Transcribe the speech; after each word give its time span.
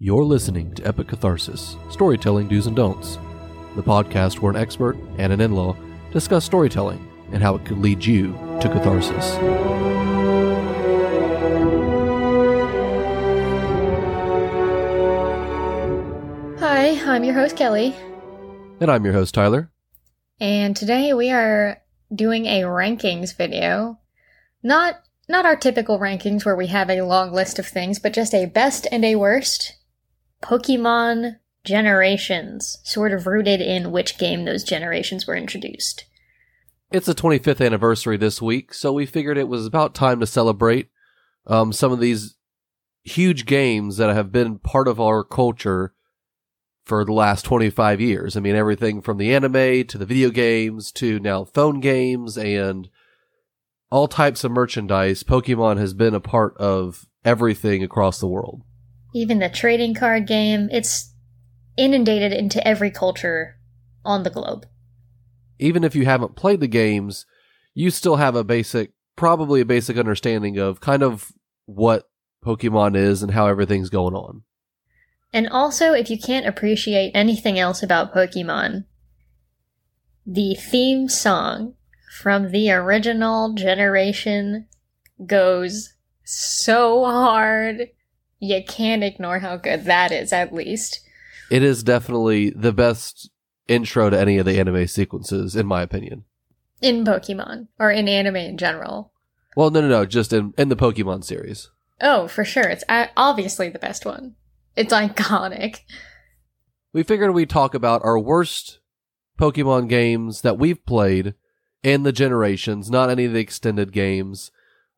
You're 0.00 0.24
listening 0.24 0.74
to 0.74 0.86
Epic 0.86 1.08
Catharsis 1.08 1.76
Storytelling 1.90 2.46
Do's 2.46 2.68
and 2.68 2.76
Don'ts, 2.76 3.18
the 3.74 3.82
podcast 3.82 4.38
where 4.38 4.50
an 4.52 4.56
expert 4.56 4.96
and 5.18 5.32
an 5.32 5.40
in 5.40 5.50
law 5.56 5.76
discuss 6.12 6.44
storytelling 6.44 7.04
and 7.32 7.42
how 7.42 7.56
it 7.56 7.64
could 7.64 7.78
lead 7.78 8.04
you 8.04 8.32
to 8.60 8.68
catharsis. 8.68 9.36
Hi, 16.60 17.00
I'm 17.06 17.24
your 17.24 17.34
host 17.34 17.56
Kelly, 17.56 17.94
And 18.80 18.90
I'm 18.90 19.04
your 19.04 19.14
host, 19.14 19.34
Tyler. 19.34 19.70
and 20.40 20.76
today 20.76 21.12
we 21.12 21.30
are 21.30 21.82
doing 22.14 22.46
a 22.46 22.62
rankings 22.62 23.36
video. 23.36 23.98
Not 24.62 25.02
not 25.28 25.44
our 25.44 25.56
typical 25.56 25.98
rankings 25.98 26.44
where 26.44 26.56
we 26.56 26.68
have 26.68 26.88
a 26.88 27.02
long 27.02 27.32
list 27.32 27.58
of 27.58 27.66
things, 27.66 27.98
but 27.98 28.12
just 28.12 28.32
a 28.32 28.46
best 28.46 28.86
and 28.92 29.04
a 29.04 29.16
worst 29.16 29.74
Pokemon 30.42 31.36
generations, 31.64 32.78
sort 32.84 33.12
of 33.12 33.26
rooted 33.26 33.60
in 33.60 33.92
which 33.92 34.18
game 34.18 34.44
those 34.44 34.64
generations 34.64 35.26
were 35.26 35.36
introduced. 35.36 36.04
It's 36.90 37.06
the 37.06 37.14
25th 37.14 37.64
anniversary 37.64 38.16
this 38.16 38.40
week, 38.40 38.72
so 38.72 38.92
we 38.92 39.04
figured 39.04 39.36
it 39.36 39.48
was 39.48 39.66
about 39.66 39.94
time 39.94 40.20
to 40.20 40.26
celebrate 40.26 40.88
um, 41.46 41.72
some 41.72 41.92
of 41.92 42.00
these 42.00 42.36
huge 43.02 43.44
games 43.46 43.96
that 43.98 44.14
have 44.14 44.32
been 44.32 44.58
part 44.58 44.88
of 44.88 45.00
our 45.00 45.22
culture 45.22 45.92
for 46.84 47.04
the 47.04 47.12
last 47.12 47.44
25 47.44 48.00
years. 48.00 48.36
I 48.36 48.40
mean, 48.40 48.56
everything 48.56 49.02
from 49.02 49.18
the 49.18 49.34
anime 49.34 49.86
to 49.86 49.98
the 49.98 50.06
video 50.06 50.30
games 50.30 50.90
to 50.92 51.20
now 51.20 51.44
phone 51.44 51.80
games 51.80 52.38
and 52.38 52.88
all 53.90 54.08
types 54.08 54.42
of 54.44 54.52
merchandise. 54.52 55.22
Pokemon 55.22 55.76
has 55.76 55.92
been 55.92 56.14
a 56.14 56.20
part 56.20 56.56
of 56.56 57.06
everything 57.24 57.82
across 57.82 58.18
the 58.18 58.26
world. 58.26 58.62
Even 59.14 59.38
the 59.38 59.48
trading 59.48 59.94
card 59.94 60.26
game, 60.26 60.68
it's 60.70 61.12
inundated 61.76 62.32
into 62.32 62.66
every 62.66 62.90
culture 62.90 63.58
on 64.04 64.22
the 64.22 64.30
globe. 64.30 64.66
Even 65.58 65.84
if 65.84 65.94
you 65.94 66.04
haven't 66.04 66.36
played 66.36 66.60
the 66.60 66.68
games, 66.68 67.26
you 67.74 67.90
still 67.90 68.16
have 68.16 68.34
a 68.36 68.44
basic, 68.44 68.92
probably 69.16 69.60
a 69.60 69.66
basic 69.66 69.96
understanding 69.96 70.58
of 70.58 70.80
kind 70.80 71.02
of 71.02 71.32
what 71.66 72.08
Pokemon 72.44 72.96
is 72.96 73.22
and 73.22 73.32
how 73.32 73.46
everything's 73.46 73.90
going 73.90 74.14
on. 74.14 74.42
And 75.32 75.48
also, 75.48 75.92
if 75.92 76.10
you 76.10 76.18
can't 76.18 76.46
appreciate 76.46 77.12
anything 77.14 77.58
else 77.58 77.82
about 77.82 78.14
Pokemon, 78.14 78.84
the 80.26 80.54
theme 80.54 81.08
song 81.08 81.74
from 82.18 82.50
the 82.50 82.70
original 82.70 83.54
generation 83.54 84.66
goes 85.26 85.94
so 86.24 87.04
hard. 87.04 87.90
You 88.38 88.62
can't 88.66 89.02
ignore 89.02 89.40
how 89.40 89.56
good 89.56 89.84
that 89.84 90.12
is, 90.12 90.32
at 90.32 90.52
least. 90.52 91.00
It 91.50 91.62
is 91.62 91.82
definitely 91.82 92.50
the 92.50 92.72
best 92.72 93.30
intro 93.66 94.10
to 94.10 94.18
any 94.18 94.38
of 94.38 94.46
the 94.46 94.58
anime 94.58 94.86
sequences, 94.86 95.56
in 95.56 95.66
my 95.66 95.82
opinion. 95.82 96.24
In 96.80 97.04
Pokemon, 97.04 97.68
or 97.78 97.90
in 97.90 98.08
anime 98.08 98.36
in 98.36 98.56
general. 98.56 99.12
Well, 99.56 99.70
no, 99.70 99.80
no, 99.80 99.88
no, 99.88 100.06
just 100.06 100.32
in, 100.32 100.54
in 100.56 100.68
the 100.68 100.76
Pokemon 100.76 101.24
series. 101.24 101.70
Oh, 102.00 102.28
for 102.28 102.44
sure. 102.44 102.68
It's 102.68 102.84
uh, 102.88 103.06
obviously 103.16 103.68
the 103.68 103.78
best 103.78 104.06
one. 104.06 104.36
It's 104.76 104.92
iconic. 104.92 105.80
We 106.92 107.02
figured 107.02 107.34
we'd 107.34 107.50
talk 107.50 107.74
about 107.74 108.04
our 108.04 108.18
worst 108.18 108.78
Pokemon 109.38 109.88
games 109.88 110.42
that 110.42 110.58
we've 110.58 110.84
played 110.86 111.34
in 111.82 112.04
the 112.04 112.12
generations, 112.12 112.90
not 112.90 113.10
any 113.10 113.24
of 113.24 113.32
the 113.32 113.40
extended 113.40 113.92
games, 113.92 114.50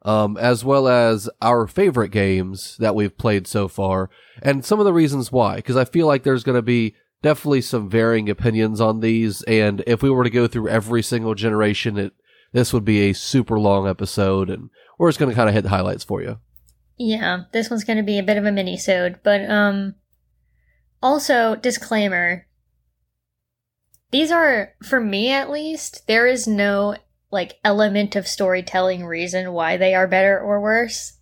um, 0.02 0.36
as 0.36 0.64
well 0.64 0.88
as 0.88 1.28
our 1.42 1.66
favorite 1.66 2.10
games 2.10 2.76
that 2.78 2.94
we've 2.94 3.16
played 3.18 3.46
so 3.46 3.68
far, 3.68 4.10
and 4.42 4.64
some 4.64 4.78
of 4.78 4.84
the 4.84 4.92
reasons 4.92 5.30
why, 5.30 5.56
because 5.56 5.76
I 5.76 5.84
feel 5.84 6.06
like 6.06 6.22
there's 6.22 6.44
going 6.44 6.56
to 6.56 6.62
be 6.62 6.94
definitely 7.22 7.60
some 7.60 7.90
varying 7.90 8.30
opinions 8.30 8.80
on 8.80 9.00
these, 9.00 9.42
and 9.42 9.82
if 9.86 10.02
we 10.02 10.10
were 10.10 10.24
to 10.24 10.30
go 10.30 10.46
through 10.46 10.68
every 10.68 11.02
single 11.02 11.34
generation, 11.34 11.98
it 11.98 12.12
this 12.52 12.72
would 12.72 12.84
be 12.84 13.08
a 13.08 13.14
super 13.14 13.60
long 13.60 13.86
episode, 13.86 14.50
and 14.50 14.70
we're 14.98 15.08
just 15.08 15.20
going 15.20 15.30
to 15.30 15.36
kind 15.36 15.48
of 15.48 15.54
hit 15.54 15.62
the 15.62 15.68
highlights 15.68 16.02
for 16.02 16.20
you. 16.20 16.38
Yeah, 16.96 17.44
this 17.52 17.70
one's 17.70 17.84
going 17.84 17.98
to 17.98 18.02
be 18.02 18.18
a 18.18 18.22
bit 18.22 18.36
of 18.36 18.44
a 18.44 18.52
mini-sode, 18.52 19.20
but 19.22 19.48
um 19.48 19.94
also 21.02 21.56
disclaimer. 21.56 22.46
These 24.10 24.32
are 24.32 24.74
for 24.82 25.00
me 25.00 25.30
at 25.30 25.50
least, 25.50 26.06
there 26.06 26.26
is 26.26 26.46
no 26.46 26.96
like 27.30 27.58
element 27.64 28.16
of 28.16 28.26
storytelling 28.26 29.04
reason 29.04 29.52
why 29.52 29.76
they 29.76 29.94
are 29.94 30.08
better 30.08 30.38
or 30.38 30.60
worse. 30.60 31.18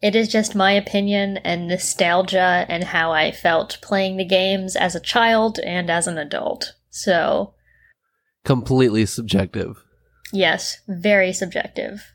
It 0.00 0.14
is 0.14 0.28
just 0.28 0.54
my 0.54 0.72
opinion 0.72 1.38
and 1.38 1.66
nostalgia 1.66 2.64
and 2.68 2.84
how 2.84 3.10
I 3.12 3.32
felt 3.32 3.78
playing 3.82 4.16
the 4.16 4.24
games 4.24 4.76
as 4.76 4.94
a 4.94 5.00
child 5.00 5.58
and 5.64 5.90
as 5.90 6.06
an 6.06 6.18
adult. 6.18 6.74
So, 6.90 7.54
Completely 8.44 9.04
subjective. 9.06 9.82
yes, 10.32 10.78
very 10.86 11.32
subjective. 11.32 12.12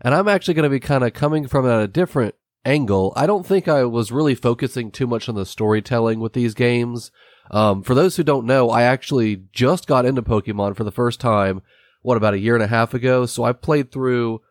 And 0.00 0.14
I'm 0.14 0.26
actually 0.28 0.54
going 0.54 0.64
to 0.64 0.70
be 0.70 0.80
kind 0.80 1.04
of 1.04 1.12
coming 1.12 1.46
from 1.46 1.68
at 1.68 1.80
a 1.82 1.86
different 1.86 2.34
angle. 2.64 3.12
I 3.14 3.26
don't 3.26 3.46
think 3.46 3.68
I 3.68 3.84
was 3.84 4.10
really 4.10 4.34
focusing 4.34 4.90
too 4.90 5.06
much 5.06 5.28
on 5.28 5.34
the 5.34 5.46
storytelling 5.46 6.18
with 6.20 6.32
these 6.32 6.54
games. 6.54 7.10
Um, 7.50 7.82
for 7.82 7.94
those 7.94 8.16
who 8.16 8.22
don't 8.24 8.46
know, 8.46 8.70
I 8.70 8.82
actually 8.82 9.44
just 9.52 9.86
got 9.86 10.06
into 10.06 10.22
Pokemon 10.22 10.76
for 10.76 10.84
the 10.84 10.90
first 10.90 11.20
time, 11.20 11.62
what, 12.02 12.16
about 12.16 12.34
a 12.34 12.38
year 12.38 12.54
and 12.54 12.62
a 12.62 12.68
half 12.68 12.94
ago? 12.94 13.26
So 13.26 13.44
I 13.44 13.52
played 13.52 13.90
through 13.90 14.42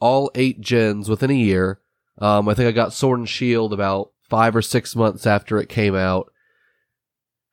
all 0.00 0.30
eight 0.34 0.60
gens 0.60 1.08
within 1.08 1.30
a 1.30 1.34
year. 1.34 1.80
Um, 2.18 2.48
I 2.48 2.54
think 2.54 2.68
I 2.68 2.72
got 2.72 2.92
Sword 2.92 3.20
and 3.20 3.28
Shield 3.28 3.72
about 3.72 4.10
five 4.28 4.56
or 4.56 4.62
six 4.62 4.96
months 4.96 5.26
after 5.26 5.58
it 5.58 5.68
came 5.68 5.94
out. 5.94 6.32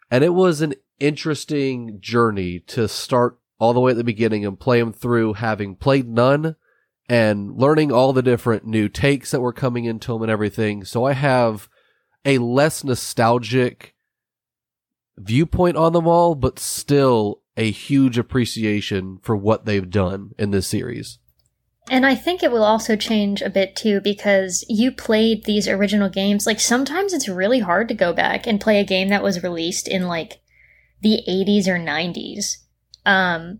And 0.09 0.23
it 0.23 0.33
was 0.33 0.61
an 0.61 0.73
interesting 0.99 1.99
journey 2.01 2.59
to 2.59 2.87
start 2.87 3.39
all 3.59 3.73
the 3.73 3.79
way 3.79 3.91
at 3.91 3.97
the 3.97 4.03
beginning 4.03 4.45
and 4.45 4.59
play 4.59 4.79
them 4.79 4.93
through 4.93 5.33
having 5.33 5.75
played 5.75 6.07
none 6.07 6.55
and 7.07 7.57
learning 7.57 7.91
all 7.91 8.13
the 8.13 8.21
different 8.21 8.65
new 8.65 8.87
takes 8.87 9.31
that 9.31 9.41
were 9.41 9.53
coming 9.53 9.85
into 9.85 10.13
them 10.13 10.21
and 10.23 10.31
everything. 10.31 10.83
So 10.83 11.05
I 11.05 11.13
have 11.13 11.69
a 12.25 12.37
less 12.37 12.83
nostalgic 12.83 13.95
viewpoint 15.17 15.77
on 15.77 15.93
them 15.93 16.07
all, 16.07 16.35
but 16.35 16.57
still 16.59 17.40
a 17.57 17.71
huge 17.71 18.17
appreciation 18.17 19.19
for 19.21 19.35
what 19.35 19.65
they've 19.65 19.89
done 19.89 20.31
in 20.37 20.51
this 20.51 20.67
series. 20.67 21.19
And 21.89 22.05
I 22.05 22.15
think 22.15 22.43
it 22.43 22.51
will 22.51 22.63
also 22.63 22.95
change 22.95 23.41
a 23.41 23.49
bit 23.49 23.75
too 23.75 23.99
because 24.01 24.63
you 24.69 24.91
played 24.91 25.43
these 25.43 25.67
original 25.67 26.09
games. 26.09 26.45
Like 26.45 26.59
sometimes 26.59 27.11
it's 27.11 27.27
really 27.27 27.59
hard 27.59 27.87
to 27.87 27.93
go 27.93 28.13
back 28.13 28.45
and 28.45 28.61
play 28.61 28.79
a 28.79 28.85
game 28.85 29.09
that 29.09 29.23
was 29.23 29.43
released 29.43 29.87
in 29.87 30.07
like 30.07 30.41
the 31.01 31.21
80s 31.27 31.67
or 31.67 31.77
90s. 31.77 32.57
Um 33.05 33.59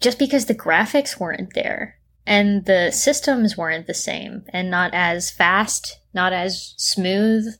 just 0.00 0.18
because 0.18 0.46
the 0.46 0.54
graphics 0.54 1.18
weren't 1.18 1.54
there 1.54 1.98
and 2.24 2.64
the 2.66 2.92
systems 2.92 3.56
weren't 3.56 3.88
the 3.88 3.94
same 3.94 4.44
and 4.50 4.70
not 4.70 4.94
as 4.94 5.30
fast, 5.30 5.98
not 6.14 6.32
as 6.32 6.74
smooth. 6.76 7.54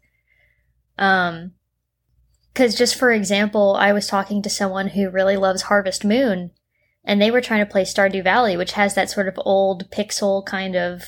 Um 0.96 1.52
cuz 2.58 2.74
just 2.74 2.96
for 2.96 3.10
example, 3.10 3.76
I 3.78 3.92
was 3.92 4.06
talking 4.06 4.42
to 4.42 4.50
someone 4.50 4.88
who 4.88 5.08
really 5.08 5.36
loves 5.36 5.62
Harvest 5.62 6.04
Moon 6.04 6.50
and 7.04 7.22
they 7.22 7.30
were 7.30 7.40
trying 7.40 7.64
to 7.64 7.70
play 7.70 7.84
Stardew 7.84 8.22
Valley, 8.22 8.56
which 8.56 8.72
has 8.72 8.94
that 8.94 9.08
sort 9.08 9.28
of 9.28 9.40
old 9.44 9.90
pixel 9.90 10.44
kind 10.44 10.76
of 10.76 11.04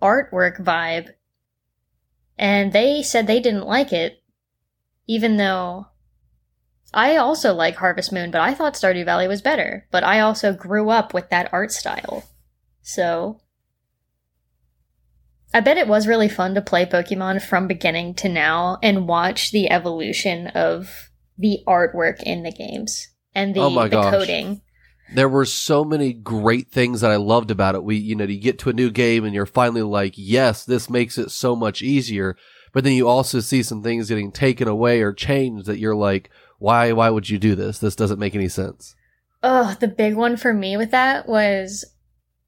artwork 0.00 0.58
vibe. 0.62 1.10
And 2.38 2.72
they 2.72 3.02
said 3.02 3.26
they 3.26 3.40
didn't 3.40 3.66
like 3.66 3.92
it, 3.92 4.22
even 5.06 5.36
though 5.36 5.88
I 6.94 7.16
also 7.16 7.52
like 7.52 7.76
Harvest 7.76 8.12
Moon, 8.12 8.30
but 8.30 8.40
I 8.40 8.54
thought 8.54 8.74
Stardew 8.74 9.04
Valley 9.04 9.28
was 9.28 9.42
better. 9.42 9.86
But 9.90 10.04
I 10.04 10.20
also 10.20 10.54
grew 10.54 10.88
up 10.90 11.12
with 11.12 11.28
that 11.30 11.52
art 11.52 11.72
style. 11.72 12.24
So. 12.82 13.40
I 15.52 15.60
bet 15.60 15.78
it 15.78 15.88
was 15.88 16.06
really 16.06 16.28
fun 16.28 16.54
to 16.54 16.60
play 16.60 16.84
Pokemon 16.84 17.42
from 17.42 17.66
beginning 17.66 18.14
to 18.16 18.28
now 18.28 18.78
and 18.82 19.08
watch 19.08 19.50
the 19.50 19.70
evolution 19.70 20.48
of 20.48 21.10
the 21.38 21.60
artwork 21.66 22.22
in 22.22 22.42
the 22.42 22.52
games 22.52 23.08
and 23.34 23.54
the, 23.54 23.60
Oh 23.60 23.70
my 23.70 23.84
the 23.84 23.96
gosh. 23.96 24.12
coding. 24.12 24.60
There 25.14 25.28
were 25.28 25.46
so 25.46 25.84
many 25.84 26.12
great 26.12 26.70
things 26.70 27.00
that 27.00 27.10
I 27.10 27.16
loved 27.16 27.50
about 27.50 27.74
it. 27.74 27.82
We, 27.82 27.96
you 27.96 28.14
know, 28.14 28.24
you 28.24 28.38
get 28.38 28.58
to 28.60 28.70
a 28.70 28.74
new 28.74 28.90
game 28.90 29.24
and 29.24 29.34
you're 29.34 29.46
finally 29.46 29.80
like, 29.82 30.12
yes, 30.16 30.66
this 30.66 30.90
makes 30.90 31.16
it 31.16 31.30
so 31.30 31.56
much 31.56 31.80
easier. 31.80 32.36
But 32.74 32.84
then 32.84 32.92
you 32.92 33.08
also 33.08 33.40
see 33.40 33.62
some 33.62 33.82
things 33.82 34.10
getting 34.10 34.30
taken 34.32 34.68
away 34.68 35.00
or 35.00 35.14
changed 35.14 35.64
that 35.64 35.78
you're 35.78 35.96
like, 35.96 36.28
why, 36.58 36.92
why 36.92 37.08
would 37.08 37.30
you 37.30 37.38
do 37.38 37.54
this? 37.54 37.78
This 37.78 37.96
doesn't 37.96 38.18
make 38.18 38.34
any 38.34 38.48
sense. 38.48 38.94
Oh, 39.42 39.76
the 39.80 39.88
big 39.88 40.14
one 40.14 40.36
for 40.36 40.52
me 40.52 40.76
with 40.76 40.90
that 40.90 41.26
was 41.26 41.86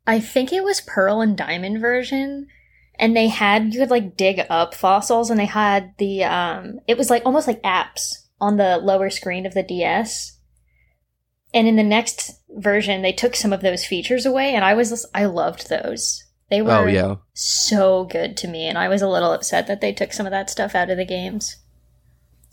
I 0.07 0.21
think 0.21 0.53
it 0.53 0.65
was 0.65 0.83
Pearl 0.83 1.23
and 1.23 1.37
Diamond 1.39 1.81
version. 1.81 2.49
And 3.01 3.17
they 3.17 3.27
had 3.29 3.75
you 3.75 3.81
could 3.81 3.91
like 3.91 4.17
dig 4.17 4.47
up 4.49 4.75
fossils 4.75 5.31
and 5.31 5.41
they 5.41 5.47
had 5.47 5.95
the 5.99 6.23
um 6.23 6.79
it 6.87 6.97
was 6.97 7.11
like 7.11 7.25
almost 7.25 7.49
like 7.49 7.63
apps 7.63 8.13
on 8.41 8.57
the 8.59 8.77
lower 8.79 9.11
screen 9.11 9.47
of 9.47 9.55
the 9.55 9.63
DS. 9.65 10.39
And 11.53 11.67
in 11.67 11.75
the 11.77 11.83
next 11.83 12.31
version 12.51 13.03
they 13.03 13.13
took 13.13 13.35
some 13.35 13.53
of 13.53 13.63
those 13.63 13.85
features 13.85 14.25
away 14.27 14.55
and 14.55 14.65
I 14.65 14.75
was 14.75 15.05
I 15.15 15.25
loved 15.25 15.69
those. 15.69 16.23
They 16.51 16.63
were 16.63 16.73
Oh 16.73 16.87
yeah. 16.87 17.15
so 17.33 18.05
good 18.05 18.37
to 18.39 18.49
me, 18.49 18.67
and 18.67 18.77
I 18.77 18.89
was 18.89 19.03
a 19.03 19.09
little 19.09 19.33
upset 19.33 19.69
that 19.69 19.81
they 19.81 19.93
took 19.93 20.13
some 20.13 20.27
of 20.27 20.33
that 20.33 20.51
stuff 20.51 20.75
out 20.75 20.91
of 20.91 20.97
the 20.97 21.05
games. 21.05 21.57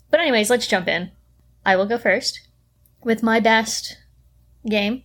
But, 0.08 0.20
anyways, 0.20 0.50
let's 0.50 0.68
jump 0.68 0.86
in. 0.86 1.10
I 1.66 1.74
will 1.74 1.84
go 1.84 1.98
first 1.98 2.48
with 3.02 3.24
my 3.24 3.40
best 3.40 3.98
game. 4.70 5.02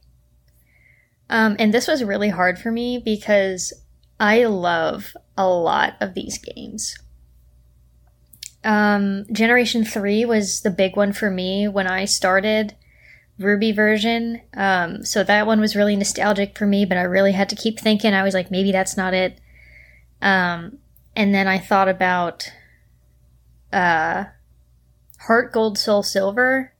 Um, 1.27 1.55
and 1.57 1.73
this 1.73 1.87
was 1.87 2.03
really 2.03 2.29
hard 2.29 2.59
for 2.59 2.69
me 2.71 3.01
because 3.03 3.73
I 4.19 4.45
love 4.45 5.17
a 5.37 5.47
lot 5.47 5.95
of 5.99 6.13
these 6.13 6.37
games. 6.37 6.95
Um, 8.63 9.25
Generation 9.31 9.83
3 9.83 10.25
was 10.25 10.61
the 10.61 10.69
big 10.69 10.95
one 10.95 11.13
for 11.13 11.29
me 11.29 11.67
when 11.67 11.87
I 11.87 12.05
started 12.05 12.75
Ruby 13.37 13.71
version. 13.71 14.41
Um, 14.53 15.03
so 15.03 15.23
that 15.23 15.47
one 15.47 15.59
was 15.59 15.75
really 15.75 15.95
nostalgic 15.95 16.57
for 16.57 16.65
me, 16.65 16.85
but 16.85 16.97
I 16.97 17.01
really 17.01 17.33
had 17.33 17.49
to 17.49 17.55
keep 17.55 17.79
thinking. 17.79 18.13
I 18.13 18.23
was 18.23 18.33
like, 18.33 18.51
maybe 18.51 18.71
that's 18.71 18.95
not 18.95 19.13
it. 19.13 19.39
Um, 20.21 20.77
and 21.15 21.33
then 21.33 21.47
I 21.47 21.59
thought 21.59 21.89
about 21.89 22.49
uh, 23.71 24.25
Heart 25.21 25.51
Gold 25.51 25.77
Soul 25.77 26.03
Silver. 26.03 26.73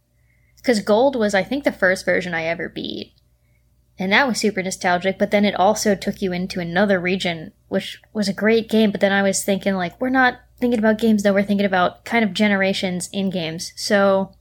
Because 0.58 0.80
Gold 0.80 1.18
was, 1.18 1.36
I 1.36 1.44
think, 1.44 1.66
the 1.66 1.74
first 1.74 2.06
version 2.06 2.34
I 2.34 2.46
ever 2.46 2.70
beat. 2.70 3.13
And 4.00 4.12
that 4.12 4.28
was 4.28 4.40
super 4.40 4.64
nostalgic, 4.64 5.20
but 5.20 5.32
then 5.32 5.46
it 5.46 5.56
also 5.56 5.94
took 5.94 6.22
you 6.22 6.34
into 6.34 6.60
another 6.60 7.00
region, 7.00 7.52
which 7.68 8.02
was 8.12 8.28
a 8.28 8.34
great 8.34 8.68
game. 8.68 8.92
But 8.92 9.02
then 9.02 9.12
I 9.12 9.22
was 9.22 9.44
thinking, 9.44 9.76
like, 9.76 10.00
we're 10.02 10.10
not 10.10 10.40
thinking 10.60 10.80
about 10.80 10.98
games, 10.98 11.22
though, 11.22 11.34
we're 11.34 11.44
thinking 11.44 11.66
about 11.66 12.04
kind 12.04 12.26
of 12.26 12.34
generations 12.34 13.10
in 13.14 13.30
games. 13.30 13.72
So 13.76 14.34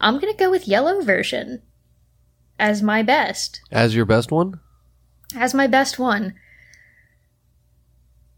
I'm 0.00 0.18
going 0.18 0.32
to 0.32 0.38
go 0.38 0.50
with 0.50 0.68
Yellow 0.68 1.00
version 1.00 1.62
as 2.58 2.82
my 2.82 3.02
best. 3.02 3.62
As 3.70 3.94
your 3.94 4.04
best 4.04 4.30
one? 4.30 4.60
As 5.34 5.54
my 5.54 5.66
best 5.66 5.98
one. 5.98 6.34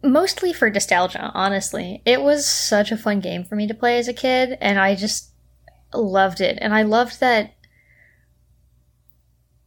Mostly 0.03 0.53
for 0.53 0.71
nostalgia, 0.71 1.31
honestly. 1.35 2.03
It 2.05 2.23
was 2.23 2.47
such 2.47 2.93
a 2.93 2.97
fun 2.97 3.21
game 3.21 3.45
for 3.45 3.57
me 3.57 3.67
to 3.67 3.75
play 3.75 3.99
as 3.99 4.09
a 4.09 4.15
kid, 4.15 4.57
and 4.61 4.79
I 4.79 4.95
just 4.95 5.31
loved 5.93 6.41
it. 6.41 6.59
And 6.61 6.75
I 6.75 6.83
loved 6.83 7.21
that 7.21 7.55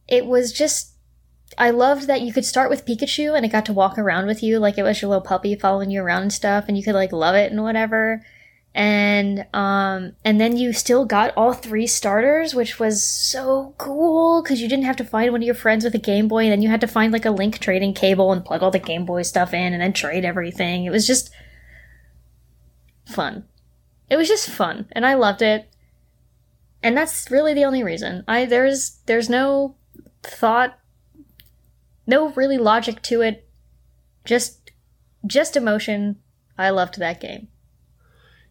it 0.08 0.26
was 0.26 0.52
just. 0.52 0.92
I 1.56 1.70
loved 1.70 2.08
that 2.08 2.22
you 2.22 2.32
could 2.32 2.44
start 2.44 2.68
with 2.68 2.84
Pikachu 2.84 3.36
and 3.36 3.46
it 3.46 3.52
got 3.52 3.66
to 3.66 3.72
walk 3.72 3.96
around 3.96 4.26
with 4.26 4.42
you 4.42 4.58
like 4.58 4.76
it 4.76 4.82
was 4.82 5.00
your 5.00 5.10
little 5.10 5.24
puppy 5.24 5.54
following 5.54 5.90
you 5.90 6.02
around 6.02 6.22
and 6.22 6.32
stuff, 6.32 6.64
and 6.66 6.76
you 6.76 6.82
could 6.82 6.94
like 6.94 7.12
love 7.12 7.36
it 7.36 7.52
and 7.52 7.62
whatever. 7.62 8.24
And 8.74 9.46
um 9.54 10.16
and 10.24 10.40
then 10.40 10.56
you 10.56 10.72
still 10.72 11.04
got 11.04 11.32
all 11.36 11.52
three 11.52 11.86
starters 11.86 12.56
which 12.56 12.80
was 12.80 13.04
so 13.04 13.72
cool 13.78 14.42
because 14.42 14.60
you 14.60 14.68
didn't 14.68 14.86
have 14.86 14.96
to 14.96 15.04
find 15.04 15.30
one 15.30 15.42
of 15.42 15.46
your 15.46 15.54
friends 15.54 15.84
with 15.84 15.94
a 15.94 15.98
game 15.98 16.26
boy 16.26 16.42
and 16.42 16.50
then 16.50 16.60
you 16.60 16.68
had 16.68 16.80
to 16.80 16.88
find 16.88 17.12
like 17.12 17.24
a 17.24 17.30
link 17.30 17.60
trading 17.60 17.94
cable 17.94 18.32
and 18.32 18.44
plug 18.44 18.64
all 18.64 18.72
the 18.72 18.80
game 18.80 19.04
boy 19.04 19.22
stuff 19.22 19.54
in 19.54 19.72
and 19.72 19.80
then 19.80 19.92
trade 19.92 20.24
everything. 20.24 20.84
It 20.84 20.90
was 20.90 21.06
just 21.06 21.30
fun. 23.06 23.44
It 24.10 24.16
was 24.16 24.26
just 24.26 24.50
fun 24.50 24.88
and 24.90 25.06
i 25.06 25.14
loved 25.14 25.40
it. 25.40 25.70
And 26.82 26.96
that's 26.96 27.30
really 27.30 27.54
the 27.54 27.64
only 27.64 27.84
reason. 27.84 28.24
I 28.26 28.44
there's 28.44 28.98
there's 29.06 29.30
no 29.30 29.76
thought 30.24 30.78
no 32.06 32.30
really 32.30 32.58
logic 32.58 33.02
to 33.02 33.20
it 33.20 33.48
just 34.24 34.70
just 35.26 35.56
emotion 35.56 36.16
i 36.58 36.70
loved 36.70 36.98
that 36.98 37.20
game 37.20 37.48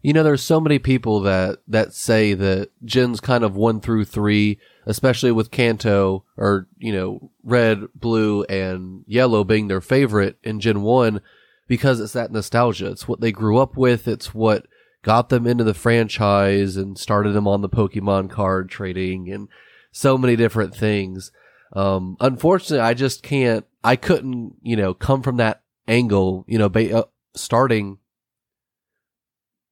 You 0.02 0.12
know, 0.12 0.22
there's 0.22 0.42
so 0.42 0.60
many 0.60 0.78
people 0.78 1.20
that 1.20 1.60
that 1.66 1.94
say 1.94 2.34
that 2.34 2.68
gens 2.84 3.20
kind 3.20 3.42
of 3.42 3.56
one 3.56 3.80
through 3.80 4.04
three, 4.04 4.58
especially 4.84 5.32
with 5.32 5.50
Kanto 5.50 6.26
or 6.36 6.68
you 6.76 6.92
know 6.92 7.30
red, 7.42 7.86
blue, 7.94 8.42
and 8.44 9.04
yellow 9.06 9.44
being 9.44 9.68
their 9.68 9.80
favorite 9.80 10.36
in 10.42 10.60
Gen 10.60 10.82
one, 10.82 11.22
because 11.66 12.00
it's 12.00 12.12
that 12.12 12.30
nostalgia. 12.30 12.90
It's 12.90 13.08
what 13.08 13.22
they 13.22 13.32
grew 13.32 13.56
up 13.56 13.78
with. 13.78 14.06
It's 14.06 14.34
what 14.34 14.66
got 15.02 15.30
them 15.30 15.46
into 15.46 15.64
the 15.64 15.72
franchise 15.72 16.76
and 16.76 16.98
started 16.98 17.32
them 17.32 17.48
on 17.48 17.62
the 17.62 17.68
Pokemon 17.70 18.28
card 18.28 18.68
trading 18.68 19.32
and 19.32 19.48
so 19.90 20.18
many 20.18 20.36
different 20.36 20.74
things. 20.74 21.32
Um, 21.74 22.16
unfortunately, 22.20 22.80
I 22.80 22.94
just 22.94 23.22
can't. 23.22 23.64
I 23.82 23.96
couldn't, 23.96 24.56
you 24.62 24.76
know, 24.76 24.94
come 24.94 25.22
from 25.22 25.36
that 25.38 25.62
angle. 25.88 26.44
You 26.48 26.58
know, 26.58 26.68
ba- 26.68 26.98
uh, 26.98 27.04
starting 27.34 27.98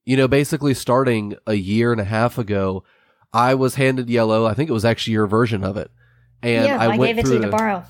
you 0.05 0.17
know, 0.17 0.27
basically 0.27 0.73
starting 0.73 1.35
a 1.47 1.53
year 1.53 1.91
and 1.91 2.01
a 2.01 2.05
half 2.05 2.37
ago, 2.37 2.83
I 3.31 3.55
was 3.55 3.75
handed 3.75 4.09
yellow. 4.09 4.45
I 4.45 4.53
think 4.53 4.69
it 4.69 4.73
was 4.73 4.85
actually 4.85 5.13
your 5.13 5.27
version 5.27 5.63
of 5.63 5.77
it. 5.77 5.91
And 6.41 6.65
yeah, 6.65 6.77
I, 6.77 6.85
I, 6.85 6.97
went 6.97 7.09
gave 7.09 7.17
it 7.19 7.21
to 7.21 7.27
through 7.27 7.37
you 7.37 7.43
to 7.43 7.49
borrow. 7.49 7.83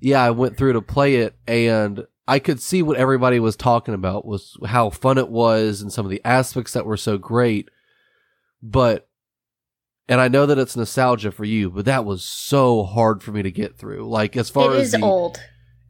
yeah, 0.00 0.22
I 0.22 0.30
went 0.30 0.56
through 0.56 0.72
to 0.74 0.82
play 0.82 1.16
it 1.16 1.36
and 1.46 2.06
I 2.26 2.38
could 2.38 2.60
see 2.60 2.82
what 2.82 2.96
everybody 2.96 3.38
was 3.38 3.56
talking 3.56 3.94
about 3.94 4.24
was 4.24 4.56
how 4.66 4.90
fun 4.90 5.18
it 5.18 5.28
was 5.28 5.82
and 5.82 5.92
some 5.92 6.06
of 6.06 6.10
the 6.10 6.22
aspects 6.24 6.72
that 6.72 6.86
were 6.86 6.96
so 6.96 7.18
great. 7.18 7.68
But 8.62 9.07
and 10.08 10.20
I 10.20 10.28
know 10.28 10.46
that 10.46 10.58
it's 10.58 10.76
nostalgia 10.76 11.30
for 11.30 11.44
you, 11.44 11.70
but 11.70 11.84
that 11.84 12.04
was 12.04 12.24
so 12.24 12.84
hard 12.84 13.22
for 13.22 13.32
me 13.32 13.42
to 13.42 13.50
get 13.50 13.76
through. 13.76 14.08
Like 14.08 14.36
as 14.36 14.48
far 14.50 14.74
It 14.74 14.78
as 14.80 14.86
is 14.86 14.92
the, 14.92 15.00
old. 15.02 15.40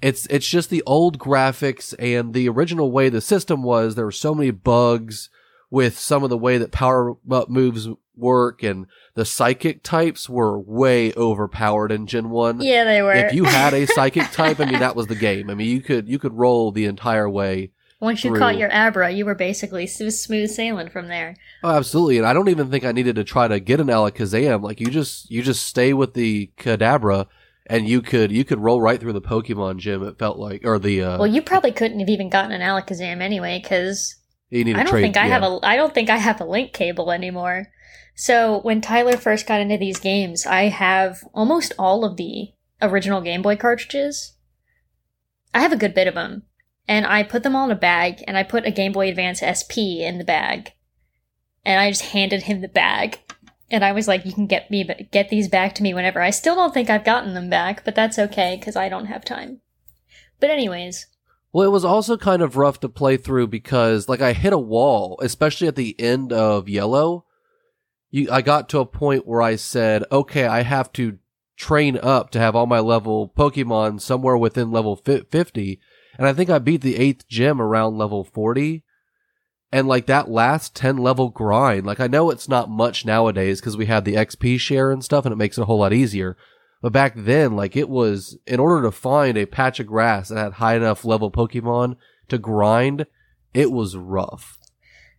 it's 0.02 0.26
it's 0.26 0.48
just 0.48 0.70
the 0.70 0.82
old 0.86 1.18
graphics 1.18 1.94
and 1.98 2.34
the 2.34 2.48
original 2.48 2.90
way 2.90 3.08
the 3.08 3.20
system 3.20 3.62
was. 3.62 3.94
There 3.94 4.04
were 4.04 4.12
so 4.12 4.34
many 4.34 4.50
bugs 4.50 5.30
with 5.70 5.98
some 5.98 6.24
of 6.24 6.30
the 6.30 6.38
way 6.38 6.58
that 6.58 6.72
power 6.72 7.14
up 7.30 7.48
moves 7.50 7.88
work, 8.16 8.62
and 8.64 8.86
the 9.14 9.24
psychic 9.24 9.82
types 9.84 10.28
were 10.28 10.58
way 10.58 11.12
overpowered 11.14 11.92
in 11.92 12.06
Gen 12.06 12.30
One. 12.30 12.60
Yeah, 12.60 12.84
they 12.84 13.02
were. 13.02 13.12
If 13.12 13.32
you 13.32 13.44
had 13.44 13.74
a 13.74 13.86
psychic 13.94 14.30
type, 14.32 14.58
I 14.60 14.64
mean 14.64 14.80
that 14.80 14.96
was 14.96 15.06
the 15.06 15.14
game. 15.14 15.50
I 15.50 15.54
mean 15.54 15.68
you 15.68 15.80
could 15.80 16.08
you 16.08 16.18
could 16.18 16.34
roll 16.34 16.72
the 16.72 16.86
entire 16.86 17.28
way. 17.28 17.70
Once 18.00 18.22
you 18.22 18.30
through. 18.30 18.38
caught 18.38 18.56
your 18.56 18.72
Abra, 18.72 19.10
you 19.10 19.24
were 19.24 19.34
basically 19.34 19.86
smooth 19.86 20.50
sailing 20.50 20.88
from 20.88 21.08
there. 21.08 21.34
Oh, 21.64 21.76
absolutely. 21.76 22.18
And 22.18 22.26
I 22.26 22.32
don't 22.32 22.48
even 22.48 22.70
think 22.70 22.84
I 22.84 22.92
needed 22.92 23.16
to 23.16 23.24
try 23.24 23.48
to 23.48 23.58
get 23.58 23.80
an 23.80 23.88
Alakazam. 23.88 24.62
Like 24.62 24.80
you 24.80 24.86
just 24.86 25.30
you 25.30 25.42
just 25.42 25.66
stay 25.66 25.92
with 25.92 26.14
the 26.14 26.52
Kadabra 26.56 27.26
and 27.66 27.88
you 27.88 28.00
could 28.00 28.30
you 28.30 28.44
could 28.44 28.60
roll 28.60 28.80
right 28.80 29.00
through 29.00 29.14
the 29.14 29.20
Pokemon 29.20 29.78
gym, 29.78 30.04
it 30.04 30.18
felt 30.18 30.38
like. 30.38 30.64
Or 30.64 30.78
the 30.78 31.02
uh 31.02 31.18
Well, 31.18 31.26
you 31.26 31.42
probably 31.42 31.72
couldn't 31.72 32.00
have 32.00 32.08
even 32.08 32.30
gotten 32.30 32.52
an 32.52 32.60
Alakazam 32.60 33.20
anyway, 33.20 33.60
because 33.60 34.14
you 34.50 34.64
need 34.64 34.74
to 34.74 34.80
I 34.80 34.82
don't 34.84 34.92
trade 34.92 35.02
think 35.02 35.16
I 35.16 35.26
yeah. 35.26 35.40
have 35.40 35.42
a 35.42 35.58
I 35.64 35.76
don't 35.76 35.92
think 35.92 36.08
I 36.08 36.18
have 36.18 36.40
a 36.40 36.44
link 36.44 36.72
cable 36.72 37.10
anymore. 37.10 37.68
So 38.14 38.60
when 38.60 38.80
Tyler 38.80 39.16
first 39.16 39.46
got 39.46 39.60
into 39.60 39.76
these 39.76 40.00
games, 40.00 40.46
I 40.46 40.64
have 40.64 41.18
almost 41.34 41.72
all 41.78 42.04
of 42.04 42.16
the 42.16 42.52
original 42.82 43.20
Game 43.20 43.42
Boy 43.42 43.56
cartridges. 43.56 44.34
I 45.54 45.60
have 45.60 45.72
a 45.72 45.76
good 45.76 45.94
bit 45.94 46.08
of 46.08 46.14
them, 46.14 46.42
and 46.88 47.06
I 47.06 47.22
put 47.22 47.42
them 47.42 47.54
all 47.54 47.66
in 47.66 47.70
a 47.70 47.76
bag, 47.76 48.24
and 48.26 48.36
I 48.36 48.42
put 48.42 48.66
a 48.66 48.70
Game 48.70 48.92
Boy 48.92 49.08
Advance 49.08 49.42
SP 49.44 50.00
in 50.00 50.18
the 50.18 50.24
bag, 50.24 50.72
and 51.64 51.78
I 51.78 51.90
just 51.90 52.06
handed 52.06 52.44
him 52.44 52.62
the 52.62 52.68
bag, 52.68 53.20
and 53.70 53.84
I 53.84 53.92
was 53.92 54.08
like, 54.08 54.24
"You 54.24 54.32
can 54.32 54.46
get 54.46 54.70
me, 54.70 54.82
but 54.82 55.10
get 55.12 55.28
these 55.28 55.48
back 55.48 55.74
to 55.76 55.82
me 55.82 55.92
whenever." 55.92 56.20
I 56.20 56.30
still 56.30 56.54
don't 56.54 56.72
think 56.72 56.88
I've 56.88 57.04
gotten 57.04 57.34
them 57.34 57.50
back, 57.50 57.84
but 57.84 57.94
that's 57.94 58.18
okay 58.18 58.56
because 58.58 58.74
I 58.74 58.88
don't 58.88 59.06
have 59.06 59.24
time. 59.24 59.60
But 60.40 60.50
anyways, 60.50 61.06
Well, 61.52 61.66
it 61.66 61.72
was 61.72 61.84
also 61.84 62.16
kind 62.18 62.42
of 62.42 62.56
rough 62.56 62.78
to 62.80 62.88
play 62.90 63.16
through 63.16 63.46
because 63.48 64.08
like 64.08 64.20
I 64.20 64.32
hit 64.34 64.52
a 64.52 64.58
wall, 64.58 65.18
especially 65.22 65.66
at 65.66 65.76
the 65.76 65.98
end 65.98 66.32
of 66.32 66.68
Yellow. 66.68 67.24
You 68.10 68.28
I 68.30 68.42
got 68.42 68.68
to 68.70 68.80
a 68.80 68.86
point 68.86 69.26
where 69.26 69.42
I 69.42 69.56
said, 69.56 70.04
"Okay, 70.12 70.46
I 70.46 70.62
have 70.62 70.92
to 70.92 71.18
train 71.56 71.98
up 71.98 72.30
to 72.30 72.38
have 72.38 72.54
all 72.54 72.66
my 72.66 72.80
level 72.80 73.32
Pokemon 73.36 74.00
somewhere 74.00 74.36
within 74.36 74.70
level 74.70 74.96
fi- 74.96 75.24
50." 75.30 75.80
And 76.18 76.26
I 76.26 76.32
think 76.32 76.50
I 76.50 76.58
beat 76.58 76.82
the 76.82 76.96
8th 76.96 77.26
gym 77.28 77.62
around 77.62 77.96
level 77.96 78.24
40. 78.24 78.84
And 79.70 79.86
like 79.86 80.06
that 80.06 80.30
last 80.30 80.74
10 80.74 80.96
level 80.96 81.28
grind, 81.28 81.86
like 81.86 82.00
I 82.00 82.06
know 82.06 82.30
it's 82.30 82.48
not 82.48 82.70
much 82.70 83.04
nowadays 83.04 83.60
because 83.60 83.76
we 83.76 83.86
have 83.86 84.04
the 84.04 84.14
XP 84.14 84.58
share 84.58 84.90
and 84.90 85.04
stuff 85.04 85.24
and 85.24 85.32
it 85.32 85.36
makes 85.36 85.58
it 85.58 85.62
a 85.62 85.64
whole 85.66 85.78
lot 85.78 85.92
easier. 85.92 86.36
But 86.80 86.92
back 86.92 87.14
then, 87.16 87.54
like 87.54 87.76
it 87.76 87.88
was, 87.88 88.38
in 88.46 88.60
order 88.60 88.82
to 88.82 88.92
find 88.92 89.36
a 89.36 89.46
patch 89.46 89.78
of 89.78 89.86
grass 89.86 90.28
that 90.28 90.38
had 90.38 90.52
high 90.54 90.76
enough 90.76 91.04
level 91.04 91.30
Pokemon 91.30 91.96
to 92.28 92.38
grind, 92.38 93.06
it 93.52 93.70
was 93.70 93.96
rough. 93.96 94.58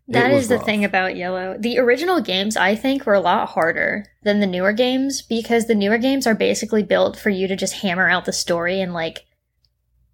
That 0.08 0.32
was 0.32 0.44
is 0.44 0.50
the 0.50 0.56
rough. 0.56 0.66
thing 0.66 0.84
about 0.84 1.16
Yellow. 1.16 1.56
The 1.60 1.78
original 1.78 2.20
games, 2.20 2.58
I 2.58 2.76
think, 2.76 3.06
were 3.06 3.14
a 3.14 3.20
lot 3.20 3.50
harder 3.50 4.06
than 4.24 4.40
the 4.40 4.48
newer 4.48 4.74
games 4.74 5.22
because 5.22 5.68
the 5.68 5.76
newer 5.76 6.00
games 6.00 6.26
are 6.26 6.34
basically 6.34 6.82
built 6.82 7.20
for 7.20 7.30
you 7.30 7.48
to 7.48 7.56
just 7.56 7.76
hammer 7.76 8.10
out 8.10 8.26
the 8.26 8.34
story 8.34 8.82
in 8.82 8.94
like 8.94 9.26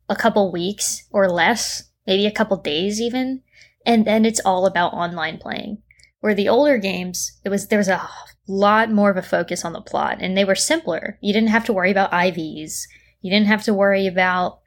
a 0.09 0.15
couple 0.15 0.51
weeks 0.51 1.05
or 1.12 1.29
less, 1.29 1.83
maybe 2.05 2.25
a 2.25 2.31
couple 2.31 2.57
days 2.57 3.01
even, 3.01 3.41
and 3.85 4.05
then 4.05 4.25
it's 4.25 4.41
all 4.41 4.65
about 4.65 4.93
online 4.93 5.38
playing. 5.38 5.81
Where 6.19 6.35
the 6.35 6.50
older 6.50 6.77
games, 6.77 7.39
it 7.43 7.50
was 7.50 7.67
there 7.67 7.77
was 7.77 7.88
a 7.88 8.09
lot 8.47 8.91
more 8.91 9.12
of 9.12 9.17
a 9.17 9.21
focus 9.21 9.63
on 9.63 9.74
the 9.74 9.81
plot, 9.81 10.17
and 10.19 10.35
they 10.35 10.45
were 10.45 10.55
simpler. 10.55 11.17
You 11.21 11.33
didn't 11.33 11.50
have 11.50 11.65
to 11.65 11.74
worry 11.74 11.91
about 11.91 12.12
IVs. 12.12 12.83
You 13.21 13.31
didn't 13.31 13.47
have 13.47 13.63
to 13.63 13.74
worry 13.74 14.07
about 14.07 14.59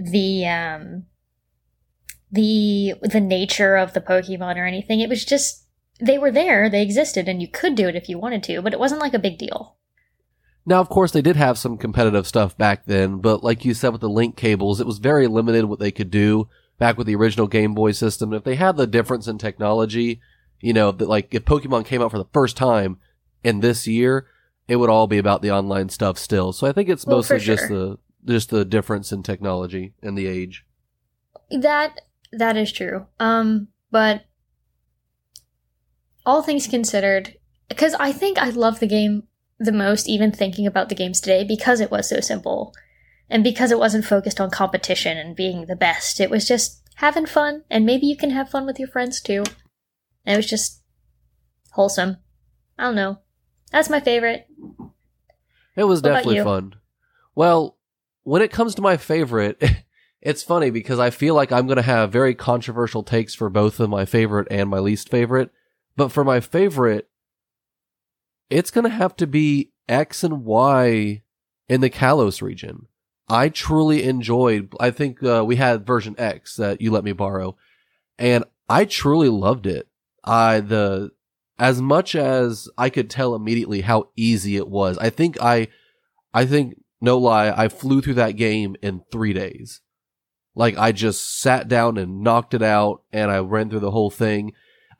the 0.00 0.46
um, 0.46 1.06
the 2.30 2.94
the 3.02 3.20
nature 3.20 3.76
of 3.76 3.94
the 3.94 4.00
Pokemon 4.00 4.56
or 4.56 4.66
anything. 4.66 5.00
It 5.00 5.08
was 5.08 5.24
just 5.24 5.64
they 6.00 6.18
were 6.18 6.30
there, 6.30 6.68
they 6.68 6.82
existed, 6.82 7.28
and 7.28 7.40
you 7.40 7.48
could 7.48 7.74
do 7.74 7.88
it 7.88 7.96
if 7.96 8.08
you 8.08 8.18
wanted 8.18 8.42
to, 8.44 8.60
but 8.62 8.72
it 8.72 8.80
wasn't 8.80 9.00
like 9.00 9.14
a 9.14 9.18
big 9.18 9.38
deal. 9.38 9.75
Now, 10.68 10.80
of 10.80 10.88
course, 10.88 11.12
they 11.12 11.22
did 11.22 11.36
have 11.36 11.56
some 11.56 11.78
competitive 11.78 12.26
stuff 12.26 12.58
back 12.58 12.86
then, 12.86 13.18
but 13.18 13.44
like 13.44 13.64
you 13.64 13.72
said 13.72 13.90
with 13.90 14.00
the 14.00 14.08
link 14.08 14.36
cables, 14.36 14.80
it 14.80 14.86
was 14.86 14.98
very 14.98 15.28
limited 15.28 15.66
what 15.66 15.78
they 15.78 15.92
could 15.92 16.10
do 16.10 16.48
back 16.78 16.98
with 16.98 17.06
the 17.06 17.14
original 17.14 17.46
Game 17.46 17.72
Boy 17.72 17.92
system. 17.92 18.32
If 18.32 18.42
they 18.42 18.56
had 18.56 18.76
the 18.76 18.86
difference 18.86 19.28
in 19.28 19.38
technology, 19.38 20.20
you 20.60 20.72
know, 20.72 20.90
that 20.90 21.08
like 21.08 21.32
if 21.32 21.44
Pokemon 21.44 21.86
came 21.86 22.02
out 22.02 22.10
for 22.10 22.18
the 22.18 22.28
first 22.32 22.56
time 22.56 22.98
in 23.44 23.60
this 23.60 23.86
year, 23.86 24.26
it 24.66 24.76
would 24.76 24.90
all 24.90 25.06
be 25.06 25.18
about 25.18 25.40
the 25.40 25.52
online 25.52 25.88
stuff 25.88 26.18
still. 26.18 26.52
So 26.52 26.66
I 26.66 26.72
think 26.72 26.88
it's 26.88 27.06
Well, 27.06 27.18
mostly 27.18 27.38
just 27.38 27.68
sure. 27.68 27.68
the 27.68 27.98
just 28.24 28.50
the 28.50 28.64
difference 28.64 29.12
in 29.12 29.22
technology 29.22 29.94
and 30.02 30.18
the 30.18 30.26
age. 30.26 30.66
That 31.50 32.00
that 32.32 32.56
is 32.56 32.72
true. 32.72 33.06
Um, 33.20 33.68
but 33.92 34.24
all 36.24 36.42
things 36.42 36.66
considered, 36.66 37.36
because 37.68 37.94
I 37.94 38.10
think 38.10 38.36
I 38.36 38.50
love 38.50 38.80
the 38.80 38.88
game 38.88 39.22
the 39.58 39.72
most, 39.72 40.08
even 40.08 40.32
thinking 40.32 40.66
about 40.66 40.88
the 40.88 40.94
games 40.94 41.20
today, 41.20 41.44
because 41.44 41.80
it 41.80 41.90
was 41.90 42.08
so 42.08 42.20
simple, 42.20 42.74
and 43.30 43.42
because 43.42 43.70
it 43.70 43.78
wasn't 43.78 44.04
focused 44.04 44.40
on 44.40 44.50
competition 44.50 45.16
and 45.16 45.36
being 45.36 45.66
the 45.66 45.76
best. 45.76 46.20
It 46.20 46.30
was 46.30 46.46
just 46.46 46.82
having 46.96 47.26
fun, 47.26 47.64
and 47.70 47.86
maybe 47.86 48.06
you 48.06 48.16
can 48.16 48.30
have 48.30 48.50
fun 48.50 48.66
with 48.66 48.78
your 48.78 48.88
friends 48.88 49.20
too. 49.20 49.44
And 50.24 50.34
it 50.34 50.36
was 50.36 50.46
just 50.46 50.82
wholesome. 51.72 52.18
I 52.78 52.84
don't 52.84 52.94
know. 52.94 53.18
That's 53.70 53.90
my 53.90 54.00
favorite. 54.00 54.46
It 55.76 55.84
was 55.84 56.02
What 56.02 56.10
definitely 56.10 56.42
fun. 56.42 56.74
Well, 57.34 57.76
when 58.22 58.42
it 58.42 58.50
comes 58.50 58.74
to 58.74 58.82
my 58.82 58.96
favorite, 58.96 59.62
it's 60.20 60.42
funny 60.42 60.70
because 60.70 60.98
I 60.98 61.10
feel 61.10 61.34
like 61.34 61.52
I'm 61.52 61.66
going 61.66 61.76
to 61.76 61.82
have 61.82 62.10
very 62.10 62.34
controversial 62.34 63.02
takes 63.02 63.34
for 63.34 63.48
both 63.48 63.78
of 63.78 63.90
my 63.90 64.04
favorite 64.04 64.48
and 64.50 64.68
my 64.68 64.78
least 64.78 65.10
favorite. 65.10 65.50
But 65.96 66.12
for 66.12 66.24
my 66.24 66.40
favorite, 66.40 67.08
it's 68.50 68.70
going 68.70 68.84
to 68.84 68.90
have 68.90 69.16
to 69.16 69.26
be 69.26 69.72
X 69.88 70.24
and 70.24 70.44
Y 70.44 71.22
in 71.68 71.80
the 71.80 71.90
Kalos 71.90 72.42
region. 72.42 72.86
I 73.28 73.48
truly 73.48 74.04
enjoyed, 74.04 74.72
I 74.78 74.90
think 74.90 75.22
uh, 75.22 75.44
we 75.44 75.56
had 75.56 75.86
version 75.86 76.14
X 76.16 76.56
that 76.56 76.80
you 76.80 76.92
let 76.92 77.04
me 77.04 77.12
borrow, 77.12 77.56
and 78.18 78.44
I 78.68 78.84
truly 78.84 79.28
loved 79.28 79.66
it. 79.66 79.88
I, 80.22 80.60
the, 80.60 81.10
as 81.58 81.80
much 81.80 82.14
as 82.14 82.68
I 82.78 82.88
could 82.88 83.10
tell 83.10 83.34
immediately 83.34 83.80
how 83.80 84.10
easy 84.16 84.56
it 84.56 84.68
was, 84.68 84.96
I 84.98 85.10
think 85.10 85.40
I, 85.40 85.68
I 86.32 86.46
think, 86.46 86.80
no 87.00 87.18
lie, 87.18 87.50
I 87.50 87.68
flew 87.68 88.00
through 88.00 88.14
that 88.14 88.36
game 88.36 88.76
in 88.80 89.02
three 89.10 89.32
days. 89.32 89.80
Like 90.54 90.78
I 90.78 90.92
just 90.92 91.40
sat 91.40 91.68
down 91.68 91.98
and 91.98 92.22
knocked 92.22 92.54
it 92.54 92.62
out 92.62 93.02
and 93.12 93.30
I 93.30 93.38
ran 93.40 93.68
through 93.68 93.80
the 93.80 93.90
whole 93.90 94.10
thing. 94.10 94.52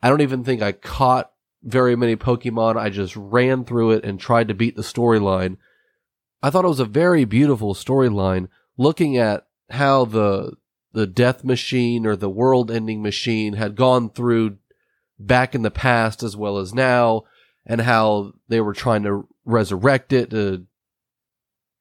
I 0.03 0.09
don't 0.09 0.21
even 0.21 0.43
think 0.43 0.61
I 0.61 0.73
caught 0.73 1.31
very 1.67 1.95
many 1.95 2.15
Pokemon. 2.15 2.77
I 2.77 2.89
just 2.89 3.15
ran 3.15 3.65
through 3.65 3.91
it 3.91 4.05
and 4.05 4.19
tried 4.19 4.47
to 4.47 4.53
beat 4.53 4.75
the 4.75 4.81
storyline. 4.81 5.57
I 6.41 6.49
thought 6.49 6.65
it 6.65 6.69
was 6.69 6.79
a 6.79 6.85
very 6.85 7.25
beautiful 7.25 7.75
storyline 7.75 8.47
looking 8.77 9.17
at 9.17 9.45
how 9.69 10.05
the 10.05 10.53
the 10.93 11.05
death 11.05 11.43
machine 11.43 12.05
or 12.05 12.15
the 12.15 12.29
world 12.29 12.71
ending 12.71 13.03
machine 13.03 13.53
had 13.53 13.75
gone 13.75 14.09
through 14.09 14.57
back 15.19 15.53
in 15.53 15.61
the 15.61 15.69
past 15.69 16.23
as 16.23 16.35
well 16.35 16.57
as 16.57 16.73
now 16.73 17.23
and 17.65 17.81
how 17.81 18.33
they 18.47 18.61
were 18.61 18.73
trying 18.73 19.03
to 19.03 19.27
resurrect 19.45 20.13
it 20.13 20.29
to 20.29 20.65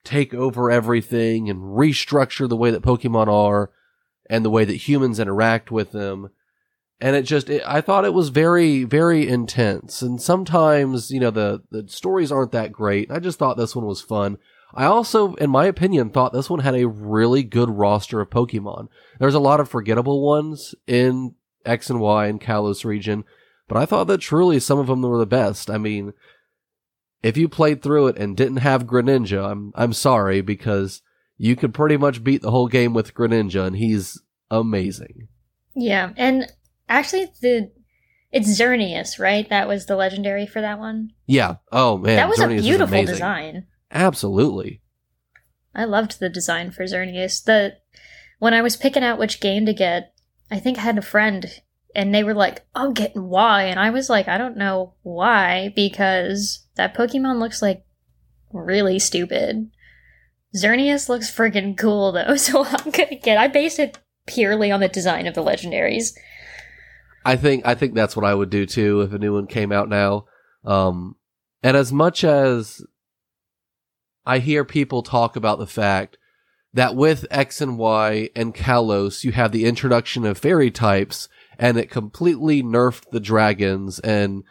take 0.04 0.34
over 0.34 0.70
everything 0.70 1.48
and 1.48 1.60
restructure 1.60 2.48
the 2.48 2.56
way 2.56 2.70
that 2.70 2.82
Pokemon 2.82 3.28
are 3.28 3.70
and 4.28 4.44
the 4.44 4.50
way 4.50 4.64
that 4.64 4.74
humans 4.74 5.20
interact 5.20 5.70
with 5.70 5.92
them. 5.92 6.30
And 7.00 7.14
it 7.14 7.22
just, 7.22 7.50
it, 7.50 7.62
I 7.66 7.80
thought 7.80 8.04
it 8.06 8.14
was 8.14 8.30
very, 8.30 8.84
very 8.84 9.28
intense. 9.28 10.00
And 10.00 10.20
sometimes, 10.20 11.10
you 11.10 11.20
know, 11.20 11.30
the, 11.30 11.62
the 11.70 11.88
stories 11.88 12.32
aren't 12.32 12.52
that 12.52 12.72
great. 12.72 13.10
I 13.10 13.18
just 13.18 13.38
thought 13.38 13.56
this 13.56 13.76
one 13.76 13.84
was 13.84 14.00
fun. 14.00 14.38
I 14.74 14.84
also, 14.84 15.34
in 15.34 15.50
my 15.50 15.66
opinion, 15.66 16.10
thought 16.10 16.32
this 16.32 16.50
one 16.50 16.60
had 16.60 16.74
a 16.74 16.88
really 16.88 17.42
good 17.42 17.70
roster 17.70 18.20
of 18.20 18.30
Pokemon. 18.30 18.88
There's 19.18 19.34
a 19.34 19.40
lot 19.40 19.60
of 19.60 19.68
forgettable 19.68 20.22
ones 20.22 20.74
in 20.86 21.34
X 21.64 21.90
and 21.90 22.00
Y 22.00 22.26
and 22.26 22.40
Kalos 22.40 22.84
region, 22.84 23.24
but 23.68 23.76
I 23.76 23.86
thought 23.86 24.06
that 24.08 24.18
truly 24.18 24.60
some 24.60 24.78
of 24.78 24.86
them 24.86 25.02
were 25.02 25.18
the 25.18 25.26
best. 25.26 25.70
I 25.70 25.78
mean, 25.78 26.12
if 27.22 27.36
you 27.36 27.48
played 27.48 27.82
through 27.82 28.08
it 28.08 28.18
and 28.18 28.36
didn't 28.36 28.58
have 28.58 28.86
Greninja, 28.86 29.50
I'm 29.50 29.72
I'm 29.74 29.92
sorry 29.92 30.40
because 30.40 31.02
you 31.38 31.56
could 31.56 31.74
pretty 31.74 31.96
much 31.96 32.22
beat 32.22 32.42
the 32.42 32.50
whole 32.50 32.68
game 32.68 32.94
with 32.94 33.14
Greninja, 33.14 33.66
and 33.66 33.76
he's 33.76 34.20
amazing. 34.50 35.28
Yeah, 35.74 36.12
and 36.16 36.52
actually, 36.88 37.26
the 37.40 37.70
it's 38.32 38.60
Xerneas, 38.60 39.18
right? 39.18 39.48
That 39.48 39.68
was 39.68 39.86
the 39.86 39.96
legendary 39.96 40.46
for 40.46 40.60
that 40.60 40.78
one. 40.78 41.12
Yeah. 41.26 41.56
Oh 41.72 41.96
man, 41.96 42.16
that 42.16 42.28
was 42.28 42.38
Xerneas 42.38 42.58
a 42.58 42.62
beautiful 42.62 43.04
design. 43.04 43.66
Absolutely. 43.90 44.82
I 45.74 45.84
loved 45.84 46.18
the 46.18 46.28
design 46.28 46.70
for 46.70 46.84
Xerneas. 46.84 47.44
The 47.44 47.76
when 48.38 48.54
I 48.54 48.62
was 48.62 48.76
picking 48.76 49.04
out 49.04 49.18
which 49.18 49.40
game 49.40 49.66
to 49.66 49.72
get, 49.72 50.12
I 50.50 50.58
think 50.58 50.78
I 50.78 50.82
had 50.82 50.98
a 50.98 51.02
friend 51.02 51.46
and 51.94 52.14
they 52.14 52.22
were 52.22 52.34
like, 52.34 52.66
"I'm 52.74 52.92
getting 52.92 53.28
Y," 53.28 53.62
and 53.64 53.80
I 53.80 53.90
was 53.90 54.10
like, 54.10 54.28
"I 54.28 54.38
don't 54.38 54.56
know 54.56 54.94
why 55.02 55.72
because 55.74 56.66
that 56.74 56.94
Pokemon 56.94 57.38
looks 57.38 57.62
like 57.62 57.84
really 58.52 58.98
stupid." 58.98 59.70
Xerneas 60.54 61.08
looks 61.08 61.34
friggin' 61.34 61.76
cool 61.76 62.12
though, 62.12 62.36
so 62.36 62.64
I'm 62.64 62.90
gonna 62.90 63.16
get. 63.16 63.38
I 63.38 63.48
based 63.48 63.78
it 63.78 63.98
purely 64.26 64.70
on 64.70 64.80
the 64.80 64.88
design 64.88 65.26
of 65.26 65.34
the 65.34 65.42
legendaries. 65.42 66.12
I 67.26 67.34
think 67.34 67.66
I 67.66 67.74
think 67.74 67.94
that's 67.94 68.14
what 68.14 68.24
I 68.24 68.32
would 68.32 68.50
do 68.50 68.66
too 68.66 69.00
if 69.00 69.12
a 69.12 69.18
new 69.18 69.34
one 69.34 69.48
came 69.48 69.72
out 69.72 69.88
now. 69.88 70.26
Um, 70.64 71.16
and 71.60 71.76
as 71.76 71.92
much 71.92 72.22
as 72.22 72.80
I 74.24 74.38
hear 74.38 74.64
people 74.64 75.02
talk 75.02 75.34
about 75.34 75.58
the 75.58 75.66
fact 75.66 76.18
that 76.72 76.94
with 76.94 77.26
X 77.28 77.60
and 77.60 77.78
Y 77.78 78.30
and 78.36 78.54
Kalos, 78.54 79.24
you 79.24 79.32
have 79.32 79.50
the 79.50 79.64
introduction 79.64 80.24
of 80.24 80.38
fairy 80.38 80.70
types, 80.70 81.28
and 81.58 81.76
it 81.76 81.90
completely 81.90 82.62
nerfed 82.62 83.10
the 83.10 83.18
dragons 83.18 83.98
and 83.98 84.44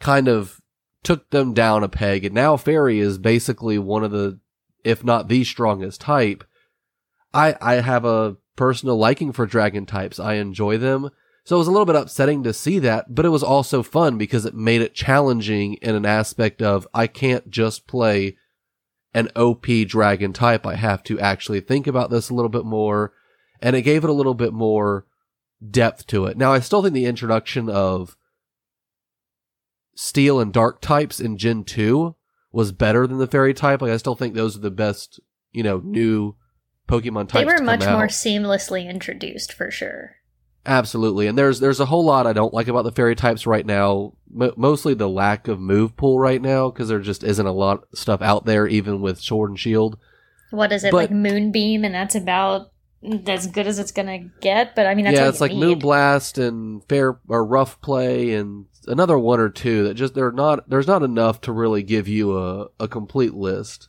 kind 0.00 0.26
of 0.26 0.60
took 1.04 1.30
them 1.30 1.54
down 1.54 1.84
a 1.84 1.88
peg. 1.88 2.24
And 2.24 2.34
now 2.34 2.56
fairy 2.56 2.98
is 2.98 3.16
basically 3.16 3.78
one 3.78 4.02
of 4.02 4.10
the, 4.10 4.40
if 4.82 5.04
not 5.04 5.28
the 5.28 5.44
strongest 5.44 6.00
type. 6.00 6.42
I 7.32 7.54
I 7.60 7.74
have 7.74 8.04
a 8.04 8.38
personal 8.56 8.96
liking 8.96 9.30
for 9.30 9.46
dragon 9.46 9.86
types. 9.86 10.18
I 10.18 10.34
enjoy 10.34 10.78
them. 10.78 11.10
So 11.48 11.56
it 11.56 11.60
was 11.60 11.68
a 11.68 11.70
little 11.70 11.86
bit 11.86 11.96
upsetting 11.96 12.42
to 12.42 12.52
see 12.52 12.78
that, 12.80 13.14
but 13.14 13.24
it 13.24 13.30
was 13.30 13.42
also 13.42 13.82
fun 13.82 14.18
because 14.18 14.44
it 14.44 14.54
made 14.54 14.82
it 14.82 14.92
challenging 14.92 15.76
in 15.80 15.94
an 15.94 16.04
aspect 16.04 16.60
of 16.60 16.86
I 16.92 17.06
can't 17.06 17.48
just 17.48 17.86
play 17.86 18.36
an 19.14 19.30
OP 19.34 19.64
dragon 19.86 20.34
type. 20.34 20.66
I 20.66 20.74
have 20.74 21.02
to 21.04 21.18
actually 21.18 21.60
think 21.60 21.86
about 21.86 22.10
this 22.10 22.28
a 22.28 22.34
little 22.34 22.50
bit 22.50 22.66
more. 22.66 23.14
And 23.62 23.74
it 23.74 23.80
gave 23.80 24.04
it 24.04 24.10
a 24.10 24.12
little 24.12 24.34
bit 24.34 24.52
more 24.52 25.06
depth 25.70 26.06
to 26.08 26.26
it. 26.26 26.36
Now, 26.36 26.52
I 26.52 26.60
still 26.60 26.82
think 26.82 26.92
the 26.92 27.06
introduction 27.06 27.70
of 27.70 28.14
steel 29.94 30.40
and 30.40 30.52
dark 30.52 30.82
types 30.82 31.18
in 31.18 31.38
Gen 31.38 31.64
2 31.64 32.14
was 32.52 32.72
better 32.72 33.06
than 33.06 33.16
the 33.16 33.26
fairy 33.26 33.54
type. 33.54 33.80
Like, 33.80 33.92
I 33.92 33.96
still 33.96 34.14
think 34.14 34.34
those 34.34 34.54
are 34.54 34.60
the 34.60 34.70
best, 34.70 35.18
you 35.52 35.62
know, 35.62 35.80
new 35.82 36.36
Pokemon 36.86 37.30
types. 37.30 37.46
They 37.46 37.46
were 37.46 37.64
much 37.64 37.84
out. 37.84 37.96
more 37.96 38.08
seamlessly 38.08 38.86
introduced 38.86 39.54
for 39.54 39.70
sure. 39.70 40.17
Absolutely, 40.68 41.26
and 41.28 41.38
there's 41.38 41.60
there's 41.60 41.80
a 41.80 41.86
whole 41.86 42.04
lot 42.04 42.26
I 42.26 42.34
don't 42.34 42.52
like 42.52 42.68
about 42.68 42.82
the 42.84 42.92
fairy 42.92 43.16
types 43.16 43.46
right 43.46 43.64
now. 43.64 44.12
M- 44.38 44.52
mostly 44.54 44.92
the 44.92 45.08
lack 45.08 45.48
of 45.48 45.58
move 45.58 45.96
pool 45.96 46.18
right 46.20 46.42
now 46.42 46.70
because 46.70 46.88
there 46.90 47.00
just 47.00 47.24
isn't 47.24 47.46
a 47.46 47.52
lot 47.52 47.84
of 47.90 47.98
stuff 47.98 48.20
out 48.20 48.44
there, 48.44 48.66
even 48.66 49.00
with 49.00 49.18
Sword 49.18 49.48
and 49.48 49.58
Shield. 49.58 49.98
What 50.50 50.70
is 50.70 50.84
it 50.84 50.90
But- 50.90 50.96
like 50.98 51.10
Moonbeam, 51.10 51.84
and 51.84 51.94
that's 51.94 52.14
about 52.14 52.70
as 53.26 53.46
good 53.46 53.66
as 53.66 53.78
it's 53.78 53.92
gonna 53.92 54.18
get. 54.42 54.76
But 54.76 54.84
I 54.86 54.94
mean, 54.94 55.06
that's 55.06 55.16
yeah, 55.16 55.28
it's 55.28 55.40
like 55.40 55.52
need. 55.52 55.80
Moonblast 55.80 56.36
and 56.46 56.84
Fair 56.86 57.18
or 57.28 57.46
Rough 57.46 57.80
Play 57.80 58.34
and 58.34 58.66
another 58.86 59.18
one 59.18 59.40
or 59.40 59.48
two 59.48 59.84
that 59.84 59.94
just 59.94 60.14
they're 60.14 60.32
not 60.32 60.68
there's 60.68 60.86
not 60.86 61.02
enough 61.02 61.40
to 61.42 61.52
really 61.52 61.82
give 61.82 62.08
you 62.08 62.38
a 62.38 62.66
a 62.78 62.88
complete 62.88 63.32
list. 63.32 63.88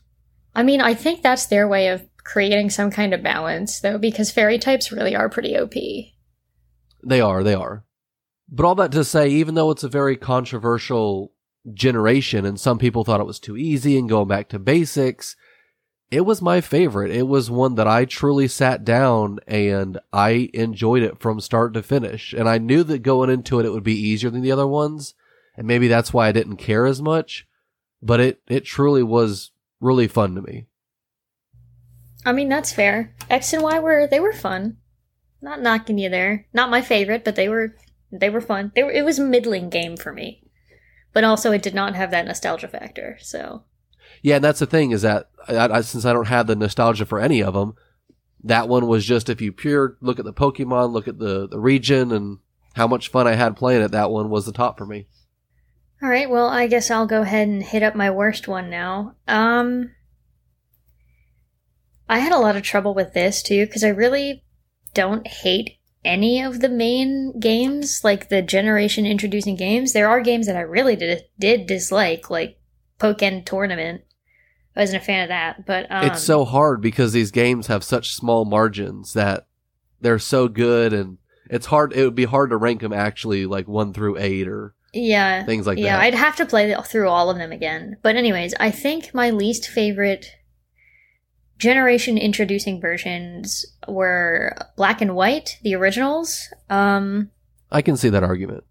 I 0.54 0.62
mean, 0.62 0.80
I 0.80 0.94
think 0.94 1.20
that's 1.22 1.44
their 1.44 1.68
way 1.68 1.88
of 1.88 2.08
creating 2.24 2.70
some 2.70 2.90
kind 2.90 3.12
of 3.12 3.22
balance, 3.22 3.80
though, 3.80 3.98
because 3.98 4.30
fairy 4.30 4.58
types 4.58 4.90
really 4.90 5.14
are 5.14 5.28
pretty 5.28 5.54
OP. 5.56 5.74
They 7.02 7.20
are, 7.20 7.42
they 7.42 7.54
are. 7.54 7.84
But 8.48 8.66
all 8.66 8.74
that 8.76 8.92
to 8.92 9.04
say, 9.04 9.28
even 9.28 9.54
though 9.54 9.70
it's 9.70 9.84
a 9.84 9.88
very 9.88 10.16
controversial 10.16 11.32
generation 11.72 12.44
and 12.44 12.58
some 12.58 12.78
people 12.78 13.04
thought 13.04 13.20
it 13.20 13.26
was 13.26 13.38
too 13.38 13.56
easy 13.56 13.98
and 13.98 14.08
going 14.08 14.28
back 14.28 14.48
to 14.48 14.58
basics, 14.58 15.36
it 16.10 16.22
was 16.22 16.42
my 16.42 16.60
favorite. 16.60 17.12
It 17.12 17.28
was 17.28 17.50
one 17.50 17.76
that 17.76 17.86
I 17.86 18.04
truly 18.04 18.48
sat 18.48 18.84
down 18.84 19.38
and 19.46 20.00
I 20.12 20.50
enjoyed 20.52 21.02
it 21.02 21.20
from 21.20 21.40
start 21.40 21.74
to 21.74 21.82
finish. 21.82 22.32
And 22.32 22.48
I 22.48 22.58
knew 22.58 22.82
that 22.84 23.04
going 23.04 23.30
into 23.30 23.60
it, 23.60 23.66
it 23.66 23.70
would 23.70 23.84
be 23.84 24.08
easier 24.08 24.30
than 24.30 24.42
the 24.42 24.52
other 24.52 24.66
ones. 24.66 25.14
And 25.56 25.66
maybe 25.66 25.86
that's 25.86 26.12
why 26.12 26.26
I 26.26 26.32
didn't 26.32 26.56
care 26.56 26.86
as 26.86 27.00
much. 27.00 27.46
But 28.02 28.18
it, 28.18 28.42
it 28.48 28.64
truly 28.64 29.02
was 29.02 29.52
really 29.80 30.08
fun 30.08 30.34
to 30.34 30.42
me. 30.42 30.66
I 32.24 32.32
mean, 32.32 32.48
that's 32.48 32.72
fair. 32.72 33.14
X 33.28 33.52
and 33.52 33.62
Y 33.62 33.78
were 33.78 34.06
they 34.06 34.20
were 34.20 34.32
fun. 34.32 34.78
Not 35.42 35.60
knocking 35.60 35.98
you 35.98 36.08
there. 36.08 36.46
Not 36.52 36.70
my 36.70 36.82
favorite, 36.82 37.24
but 37.24 37.36
they 37.36 37.48
were 37.48 37.74
they 38.12 38.30
were 38.30 38.40
fun. 38.40 38.72
They 38.74 38.82
were 38.82 38.90
it 38.90 39.04
was 39.04 39.18
a 39.18 39.24
middling 39.24 39.70
game 39.70 39.96
for 39.96 40.12
me. 40.12 40.42
But 41.12 41.24
also 41.24 41.52
it 41.52 41.62
did 41.62 41.74
not 41.74 41.96
have 41.96 42.10
that 42.10 42.26
nostalgia 42.26 42.68
factor, 42.68 43.18
so 43.20 43.64
Yeah, 44.22 44.36
and 44.36 44.44
that's 44.44 44.60
the 44.60 44.66
thing 44.66 44.90
is 44.90 45.02
that 45.02 45.30
I, 45.48 45.68
I, 45.68 45.80
since 45.80 46.04
I 46.04 46.12
don't 46.12 46.28
have 46.28 46.46
the 46.46 46.56
nostalgia 46.56 47.06
for 47.06 47.18
any 47.18 47.42
of 47.42 47.54
them, 47.54 47.74
that 48.44 48.68
one 48.68 48.86
was 48.86 49.04
just 49.04 49.28
if 49.28 49.40
you 49.40 49.52
pure 49.52 49.96
look 50.00 50.18
at 50.18 50.24
the 50.24 50.32
Pokemon, 50.32 50.92
look 50.92 51.08
at 51.08 51.18
the 51.18 51.48
the 51.48 51.58
region, 51.58 52.12
and 52.12 52.38
how 52.74 52.86
much 52.86 53.08
fun 53.08 53.26
I 53.26 53.34
had 53.34 53.56
playing 53.56 53.82
it. 53.82 53.90
That 53.92 54.10
one 54.10 54.30
was 54.30 54.46
the 54.46 54.52
top 54.52 54.78
for 54.78 54.86
me. 54.86 55.06
All 56.02 56.08
right, 56.08 56.30
well, 56.30 56.46
I 56.46 56.66
guess 56.66 56.90
I'll 56.90 57.06
go 57.06 57.22
ahead 57.22 57.46
and 57.48 57.62
hit 57.62 57.82
up 57.82 57.94
my 57.94 58.10
worst 58.10 58.48
one 58.48 58.70
now. 58.70 59.16
Um, 59.28 59.90
I 62.08 62.20
had 62.20 62.32
a 62.32 62.38
lot 62.38 62.56
of 62.56 62.62
trouble 62.62 62.94
with 62.94 63.12
this 63.12 63.42
too 63.42 63.66
because 63.66 63.84
I 63.84 63.88
really 63.88 64.44
don't 64.94 65.26
hate 65.26 65.78
any 66.04 66.40
of 66.40 66.60
the 66.60 66.68
main 66.68 67.38
games, 67.38 68.02
like 68.02 68.28
the 68.28 68.42
generation 68.42 69.06
introducing 69.06 69.56
games. 69.56 69.92
There 69.92 70.08
are 70.08 70.20
games 70.20 70.46
that 70.46 70.56
I 70.56 70.60
really 70.60 70.96
did 70.96 71.24
did 71.38 71.66
dislike, 71.66 72.30
like 72.30 72.58
Pokken 72.98 73.44
Tournament. 73.44 74.02
I 74.76 74.80
wasn't 74.80 75.02
a 75.02 75.06
fan 75.06 75.22
of 75.24 75.28
that, 75.28 75.66
but 75.66 75.86
um, 75.90 76.04
it's 76.06 76.22
so 76.22 76.44
hard 76.44 76.80
because 76.80 77.12
these 77.12 77.30
games 77.30 77.66
have 77.66 77.82
such 77.84 78.14
small 78.14 78.44
margins 78.44 79.14
that 79.14 79.46
they're 80.00 80.18
so 80.18 80.48
good, 80.48 80.92
and 80.92 81.18
it's 81.50 81.66
hard. 81.66 81.92
It 81.92 82.04
would 82.04 82.14
be 82.14 82.24
hard 82.24 82.50
to 82.50 82.56
rank 82.56 82.80
them 82.80 82.92
actually, 82.92 83.46
like 83.46 83.68
one 83.68 83.92
through 83.92 84.18
eight 84.18 84.48
or 84.48 84.74
yeah, 84.92 85.44
things 85.44 85.66
like 85.66 85.78
yeah, 85.78 85.96
that. 85.96 86.02
I'd 86.02 86.14
have 86.14 86.36
to 86.36 86.46
play 86.46 86.74
through 86.84 87.08
all 87.08 87.30
of 87.30 87.36
them 87.36 87.52
again. 87.52 87.96
But 88.02 88.16
anyways, 88.16 88.54
I 88.58 88.70
think 88.70 89.12
my 89.12 89.30
least 89.30 89.68
favorite 89.68 90.26
generation 91.60 92.18
introducing 92.18 92.80
versions 92.80 93.64
were 93.86 94.56
black 94.76 95.00
and 95.00 95.14
white, 95.14 95.58
the 95.62 95.76
originals. 95.76 96.48
Um, 96.68 97.30
I 97.70 97.82
can 97.82 97.96
see 97.96 98.08
that 98.08 98.24
argument. 98.24 98.64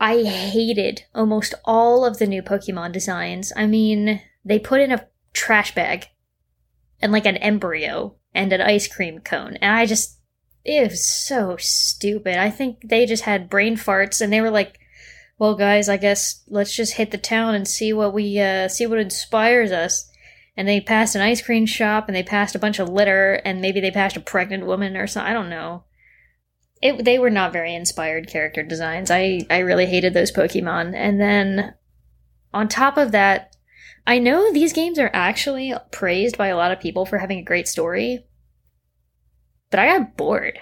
I 0.00 0.22
hated 0.22 1.04
almost 1.14 1.54
all 1.64 2.04
of 2.04 2.18
the 2.18 2.26
new 2.26 2.42
Pokemon 2.42 2.92
designs. 2.92 3.52
I 3.54 3.66
mean, 3.66 4.22
they 4.44 4.58
put 4.58 4.80
in 4.80 4.90
a 4.90 5.06
trash 5.34 5.74
bag 5.74 6.06
and 7.00 7.12
like 7.12 7.26
an 7.26 7.36
embryo 7.36 8.16
and 8.34 8.52
an 8.52 8.62
ice 8.62 8.88
cream 8.88 9.20
cone, 9.20 9.56
and 9.56 9.76
I 9.76 9.84
just 9.86 10.18
it 10.64 10.90
was 10.90 11.06
so 11.06 11.56
stupid. 11.58 12.36
I 12.36 12.50
think 12.50 12.88
they 12.88 13.06
just 13.06 13.24
had 13.24 13.50
brain 13.50 13.76
farts 13.76 14.20
and 14.20 14.32
they 14.32 14.40
were 14.40 14.50
like, 14.50 14.78
"Well, 15.38 15.54
guys, 15.54 15.88
I 15.88 15.98
guess 15.98 16.42
let's 16.48 16.74
just 16.74 16.94
hit 16.94 17.10
the 17.10 17.18
town 17.18 17.54
and 17.54 17.68
see 17.68 17.92
what 17.92 18.14
we 18.14 18.40
uh, 18.40 18.68
see 18.68 18.86
what 18.86 18.98
inspires 18.98 19.72
us." 19.72 20.09
And 20.60 20.68
they 20.68 20.78
passed 20.78 21.14
an 21.14 21.22
ice 21.22 21.40
cream 21.40 21.64
shop 21.64 22.06
and 22.06 22.14
they 22.14 22.22
passed 22.22 22.54
a 22.54 22.58
bunch 22.58 22.78
of 22.78 22.86
litter 22.86 23.40
and 23.46 23.62
maybe 23.62 23.80
they 23.80 23.90
passed 23.90 24.18
a 24.18 24.20
pregnant 24.20 24.66
woman 24.66 24.94
or 24.94 25.06
something. 25.06 25.30
I 25.30 25.32
don't 25.32 25.48
know. 25.48 25.84
It, 26.82 27.02
they 27.02 27.18
were 27.18 27.30
not 27.30 27.54
very 27.54 27.74
inspired 27.74 28.28
character 28.28 28.62
designs. 28.62 29.10
I, 29.10 29.40
I 29.48 29.60
really 29.60 29.86
hated 29.86 30.12
those 30.12 30.30
Pokemon. 30.30 30.92
And 30.94 31.18
then 31.18 31.76
on 32.52 32.68
top 32.68 32.98
of 32.98 33.10
that, 33.12 33.56
I 34.06 34.18
know 34.18 34.52
these 34.52 34.74
games 34.74 34.98
are 34.98 35.08
actually 35.14 35.72
praised 35.92 36.36
by 36.36 36.48
a 36.48 36.56
lot 36.58 36.72
of 36.72 36.78
people 36.78 37.06
for 37.06 37.16
having 37.16 37.38
a 37.38 37.42
great 37.42 37.66
story, 37.66 38.26
but 39.70 39.80
I 39.80 39.86
got 39.86 40.14
bored. 40.18 40.58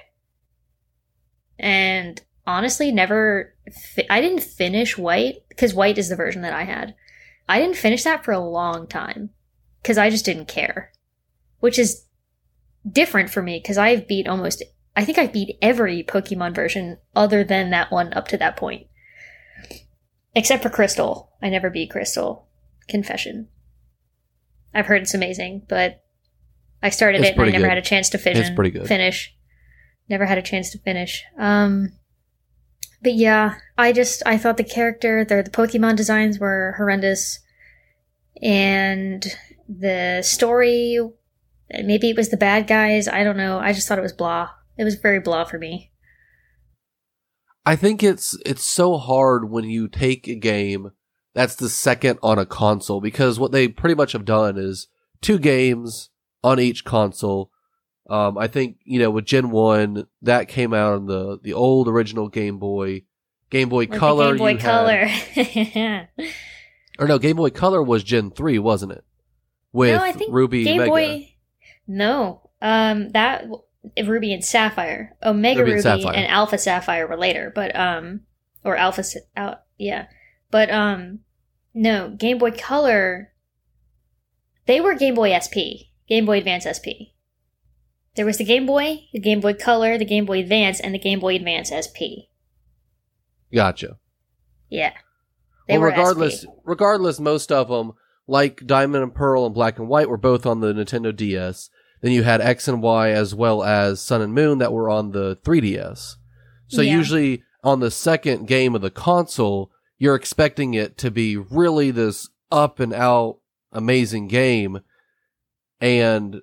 And 1.59 2.23
honestly, 2.47 2.93
never. 2.93 3.53
Fi- 3.73 4.07
I 4.09 4.21
didn't 4.21 4.45
finish 4.45 4.97
White 4.97 5.39
because 5.49 5.75
White 5.75 5.99
is 5.99 6.09
the 6.09 6.15
version 6.15 6.43
that 6.43 6.53
I 6.53 6.63
had. 6.63 6.95
I 7.49 7.59
didn't 7.59 7.79
finish 7.79 8.05
that 8.05 8.25
for 8.25 8.31
a 8.31 8.39
long 8.39 8.87
time 8.87 9.31
because 9.83 9.99
I 9.99 10.11
just 10.11 10.25
didn't 10.25 10.49
care, 10.49 10.93
which 11.61 11.79
is 11.79 12.05
different 12.91 13.31
for 13.31 13.43
me 13.43 13.59
because 13.63 13.79
I've 13.79 14.09
beat 14.09 14.29
almost, 14.29 14.63
I 14.97 15.05
think 15.05 15.19
I've 15.19 15.33
beat 15.33 15.59
every 15.63 16.03
Pokemon 16.03 16.55
version 16.55 16.99
other 17.15 17.45
than 17.45 17.71
that 17.71 17.91
one 17.91 18.13
up 18.15 18.29
to 18.29 18.37
that 18.39 18.57
point. 18.57 18.87
Except 20.35 20.63
for 20.63 20.71
Crystal. 20.71 21.33
I 21.43 21.49
never 21.49 21.71
beat 21.71 21.91
Crystal. 21.91 22.47
Confession. 22.89 23.49
I've 24.75 24.87
heard 24.87 25.03
it's 25.03 25.15
amazing, 25.15 25.67
but 25.69 26.03
I 26.83 26.91
started 26.91 27.21
It's 27.21 27.31
it 27.31 27.37
and 27.37 27.43
I 27.43 27.51
never 27.51 27.65
good. 27.65 27.69
had 27.71 27.79
a 27.79 27.83
chance 27.83 28.09
to 28.11 28.19
finish. 28.19 28.47
It's 28.47 28.55
pretty 28.55 28.71
good. 28.71 28.87
Finish. 28.87 29.35
Never 30.09 30.27
had 30.27 30.39
a 30.39 30.43
chance 30.43 30.71
to 30.71 30.79
finish. 30.79 31.25
Um, 31.39 31.93
but 33.03 33.15
yeah, 33.15 33.57
I 33.77 33.93
just 33.93 34.23
I 34.27 34.39
thought 34.39 34.57
the 34.57 34.65
character, 34.65 35.25
the 35.25 35.43
the 35.43 35.51
Pokemon 35.51 35.97
designs 35.97 36.39
were 36.39 36.75
horrendous, 36.77 37.41
and 38.43 39.27
the 39.69 40.23
story, 40.23 40.99
maybe 41.71 42.11
it 42.11 42.17
was 42.17 42.31
the 42.31 42.37
bad 42.37 42.67
guys. 42.67 43.07
I 43.07 43.23
don't 43.25 43.37
know. 43.37 43.59
I 43.59 43.73
just 43.73 43.87
thought 43.87 43.99
it 43.99 44.03
was 44.03 44.13
blah. 44.13 44.51
It 44.77 44.85
was 44.85 44.95
very 44.97 45.21
blah 45.21 45.45
for 45.45 45.59
me. 45.59 45.93
I 47.67 47.77
think 47.77 48.03
it's 48.03 48.37
it's 48.47 48.65
so 48.65 48.97
hard 48.97 49.51
when 49.51 49.65
you 49.65 49.89
take 49.89 50.27
a 50.27 50.35
game 50.35 50.93
that's 51.35 51.55
the 51.55 51.69
second 51.69 52.19
on 52.23 52.39
a 52.39 52.47
console 52.47 53.01
because 53.01 53.39
what 53.39 53.53
they 53.53 53.69
pretty 53.69 53.95
much 53.95 54.13
have 54.13 54.25
done 54.25 54.57
is 54.57 54.89
two 55.21 55.39
games 55.39 56.09
on 56.43 56.59
each 56.59 56.85
console. 56.85 57.51
Um, 58.09 58.39
I 58.39 58.47
think 58.47 58.79
you 58.85 58.99
know 58.99 59.11
with 59.11 59.27
Gen 59.27 59.51
One 59.51 60.07
that 60.23 60.49
came 60.49 60.73
out 60.73 60.95
on 60.95 61.07
the 61.07 61.39
the 61.43 61.53
old 61.53 61.89
original 61.89 62.29
Game 62.29 62.59
Boy, 62.59 63.03
Game 63.51 63.69
Boy 63.69 63.85
the 63.85 63.99
Color. 63.99 64.31
Game 64.31 64.39
Boy 64.39 64.51
you 64.53 64.57
had- 64.57 66.09
Color. 66.17 66.31
or 66.99 67.07
no, 67.07 67.19
Game 67.19 67.37
Boy 67.37 67.51
Color 67.51 67.83
was 67.83 68.03
Gen 68.03 68.31
Three, 68.31 68.59
wasn't 68.59 68.93
it? 68.93 69.05
With 69.79 69.97
no, 69.97 70.03
I 70.03 70.13
think 70.13 70.33
Ruby 70.33 70.65
Game 70.65 70.79
Mega. 70.79 70.91
Boy. 70.91 71.35
No, 71.87 72.51
um, 72.61 73.11
that 73.11 73.47
Ruby 74.05 74.33
and 74.33 74.45
Sapphire, 74.45 75.17
Omega 75.23 75.61
Ruby 75.61 75.75
Ruby, 75.75 75.89
and 75.89 76.17
and, 76.17 76.27
Alpha 76.27 76.59
Sapphire 76.59 77.07
were 77.07 77.17
later, 77.17 77.53
but 77.55 77.75
um, 77.77 78.23
or 78.65 78.77
Alpha, 78.77 79.05
Al- 79.37 79.63
yeah, 79.79 80.07
but 80.51 80.71
um, 80.71 81.21
no, 81.75 82.11
Game 82.11 82.39
Boy 82.39 82.51
Color. 82.51 83.33
They 84.67 84.81
were 84.81 84.95
Game 84.95 85.15
Boy 85.15 85.39
SP, 85.39 85.95
Game 86.09 86.27
Boy 86.27 86.39
Advance 86.39 86.67
SP. 86.67 87.15
There 88.17 88.27
was 88.27 88.39
the 88.39 88.45
Game 88.45 88.67
Boy, 88.67 89.05
the 89.13 89.21
Game 89.21 89.41
Boy 89.41 89.55
Color, 89.55 89.97
the 89.97 90.05
Game 90.05 90.27
Boy 90.27 90.41
Advance, 90.41 90.81
and 90.81 90.93
the 90.93 90.99
Game 90.99 91.21
Boy 91.21 91.37
Advance 91.37 91.71
SP. 91.71 92.29
Gotcha. 93.55 93.97
Yeah, 94.69 94.93
they 95.69 95.79
well, 95.79 95.87
regardless, 95.87 96.43
SP. 96.43 96.51
regardless, 96.65 97.21
most 97.21 97.53
of 97.53 97.69
them, 97.69 97.93
like 98.29 98.65
Diamond 98.67 99.03
and 99.03 99.15
Pearl 99.15 99.45
and 99.47 99.55
Black 99.55 99.79
and 99.79 99.89
White, 99.89 100.09
were 100.09 100.17
both 100.17 100.47
on 100.47 100.61
the 100.61 100.73
Nintendo 100.73 101.15
DS. 101.15 101.71
Then 102.01 102.13
you 102.13 102.23
had 102.23 102.41
X 102.41 102.69
and 102.69 102.81
Y 102.81 103.11
as 103.11 103.35
well 103.35 103.65
as 103.65 104.01
Sun 104.01 104.23
and 104.23 104.33
Moon 104.33 104.59
that 104.59 104.73
were 104.73 104.89
on 104.89 105.11
the 105.11 105.37
3DS. 105.45 106.17
So 106.69 106.83
Yeah. 106.83 106.95
usually 106.95 107.43
on 107.65 107.81
the 107.81 107.91
second 107.91 108.47
game 108.47 108.77
of 108.77 108.83
the 108.83 108.91
console, 108.91 109.73
you're 109.99 110.15
expecting 110.15 110.75
it 110.75 110.97
to 110.99 111.11
be 111.11 111.37
really 111.37 111.91
this 111.91 112.29
up 112.53 112.79
and 112.79 112.93
out 112.95 113.39
amazing 113.73 114.29
game. 114.29 114.81
And 115.81 116.41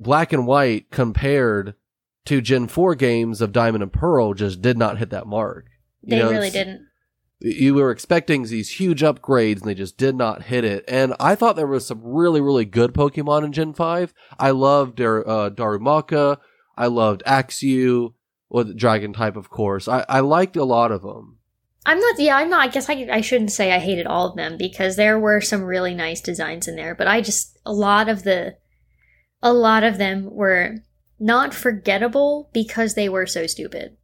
Black 0.00 0.32
and 0.32 0.46
White 0.46 0.90
compared 0.90 1.74
to 2.24 2.40
Gen 2.40 2.66
4 2.68 2.94
games 2.94 3.40
of 3.40 3.52
Diamond 3.52 3.82
and 3.82 3.92
Pearl 3.92 4.34
just 4.34 4.60
did 4.62 4.76
not 4.78 4.98
hit 4.98 5.10
that 5.10 5.26
mark. 5.26 5.66
You 6.02 6.10
They 6.16 6.18
know, 6.22 6.30
really 6.30 6.50
didn't. 6.50 6.87
You 7.40 7.74
were 7.74 7.90
expecting 7.90 8.42
these 8.44 8.80
huge 8.80 9.02
upgrades 9.02 9.60
and 9.60 9.68
they 9.68 9.74
just 9.74 9.96
did 9.96 10.16
not 10.16 10.44
hit 10.44 10.64
it. 10.64 10.84
And 10.88 11.14
I 11.20 11.34
thought 11.34 11.56
there 11.56 11.66
was 11.66 11.86
some 11.86 12.00
really, 12.02 12.40
really 12.40 12.64
good 12.64 12.92
Pokemon 12.92 13.44
in 13.44 13.52
Gen 13.52 13.74
5. 13.74 14.12
I 14.38 14.50
loved 14.50 14.96
Dar- 14.96 15.28
uh, 15.28 15.50
Darumaka. 15.50 16.38
I 16.76 16.86
loved 16.86 17.22
Axew, 17.26 18.12
with 18.50 18.76
Dragon 18.76 19.12
type, 19.12 19.36
of 19.36 19.50
course. 19.50 19.88
I-, 19.88 20.06
I 20.08 20.20
liked 20.20 20.56
a 20.56 20.64
lot 20.64 20.92
of 20.92 21.02
them. 21.02 21.38
I'm 21.86 22.00
not. 22.00 22.18
Yeah, 22.18 22.36
I'm 22.36 22.50
not. 22.50 22.60
I 22.60 22.68
guess 22.68 22.90
I, 22.90 23.08
I 23.10 23.20
shouldn't 23.20 23.52
say 23.52 23.72
I 23.72 23.78
hated 23.78 24.06
all 24.06 24.28
of 24.28 24.36
them 24.36 24.56
because 24.58 24.96
there 24.96 25.18
were 25.18 25.40
some 25.40 25.62
really 25.62 25.94
nice 25.94 26.20
designs 26.20 26.68
in 26.68 26.76
there. 26.76 26.94
But 26.94 27.08
I 27.08 27.20
just 27.20 27.58
a 27.64 27.72
lot 27.72 28.08
of 28.08 28.24
the, 28.24 28.56
a 29.42 29.52
lot 29.54 29.84
of 29.84 29.96
them 29.96 30.28
were 30.30 30.76
not 31.18 31.54
forgettable 31.54 32.50
because 32.52 32.94
they 32.94 33.08
were 33.08 33.26
so 33.26 33.46
stupid. 33.46 33.96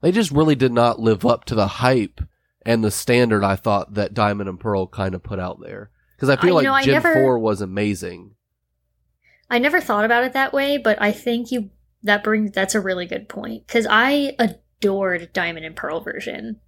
They 0.00 0.12
just 0.12 0.30
really 0.30 0.54
did 0.54 0.72
not 0.72 0.98
live 0.98 1.26
up 1.26 1.44
to 1.46 1.54
the 1.54 1.66
hype 1.66 2.22
and 2.66 2.84
the 2.84 2.90
standard 2.90 3.42
I 3.44 3.56
thought 3.56 3.94
that 3.94 4.14
Diamond 4.14 4.48
and 4.48 4.60
Pearl 4.60 4.86
kind 4.86 5.14
of 5.14 5.22
put 5.22 5.38
out 5.38 5.60
there. 5.60 5.90
Because 6.16 6.28
I 6.28 6.36
feel 6.36 6.58
I- 6.58 6.62
like 6.62 6.64
know, 6.64 6.92
Gen 6.92 7.02
never- 7.02 7.14
4 7.14 7.38
was 7.38 7.60
amazing. 7.60 8.34
I 9.48 9.58
never 9.58 9.80
thought 9.80 10.04
about 10.04 10.24
it 10.24 10.32
that 10.34 10.52
way, 10.52 10.78
but 10.78 11.00
I 11.02 11.10
think 11.12 11.50
you 11.50 11.70
that 12.02 12.22
brings 12.24 12.52
that's 12.52 12.74
a 12.74 12.80
really 12.80 13.04
good 13.06 13.28
point 13.28 13.66
because 13.66 13.86
I 13.90 14.34
adored 14.38 15.32
Diamond 15.32 15.66
and 15.66 15.74
Pearl 15.76 16.00
version. 16.00 16.60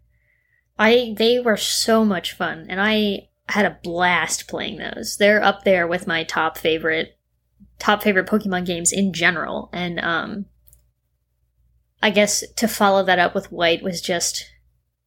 I 0.78 1.14
they 1.16 1.38
were 1.38 1.56
so 1.56 2.04
much 2.04 2.32
fun, 2.32 2.66
and 2.68 2.80
I 2.80 3.28
had 3.48 3.66
a 3.66 3.78
blast 3.82 4.48
playing 4.48 4.78
those. 4.78 5.16
They're 5.18 5.42
up 5.42 5.62
there 5.64 5.86
with 5.86 6.06
my 6.06 6.24
top 6.24 6.58
favorite 6.58 7.16
top 7.78 8.02
favorite 8.02 8.26
Pokemon 8.26 8.66
games 8.66 8.92
in 8.92 9.12
general, 9.12 9.70
and 9.72 10.00
um, 10.00 10.46
I 12.02 12.10
guess 12.10 12.42
to 12.56 12.66
follow 12.66 13.04
that 13.04 13.18
up 13.18 13.34
with 13.34 13.52
White 13.52 13.82
was 13.82 14.00
just 14.00 14.44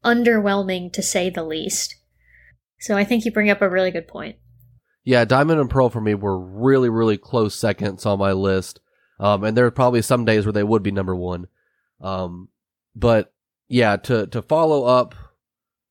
underwhelming 0.05 0.93
to 0.93 1.01
say 1.01 1.29
the 1.29 1.43
least. 1.43 1.95
So 2.79 2.95
I 2.95 3.03
think 3.03 3.25
you 3.25 3.31
bring 3.31 3.49
up 3.49 3.61
a 3.61 3.69
really 3.69 3.91
good 3.91 4.07
point. 4.07 4.37
Yeah, 5.03 5.25
Diamond 5.25 5.59
and 5.59 5.69
Pearl 5.69 5.89
for 5.89 6.01
me 6.01 6.13
were 6.13 6.39
really, 6.39 6.89
really 6.89 7.17
close 7.17 7.55
seconds 7.55 8.05
on 8.05 8.19
my 8.19 8.31
list. 8.31 8.79
Um, 9.19 9.43
and 9.43 9.55
there 9.55 9.65
are 9.65 9.71
probably 9.71 10.01
some 10.01 10.25
days 10.25 10.45
where 10.45 10.53
they 10.53 10.63
would 10.63 10.83
be 10.83 10.91
number 10.91 11.15
one. 11.15 11.47
Um, 12.01 12.49
but 12.95 13.33
yeah, 13.67 13.97
to, 13.97 14.27
to 14.27 14.41
follow 14.41 14.85
up 14.85 15.15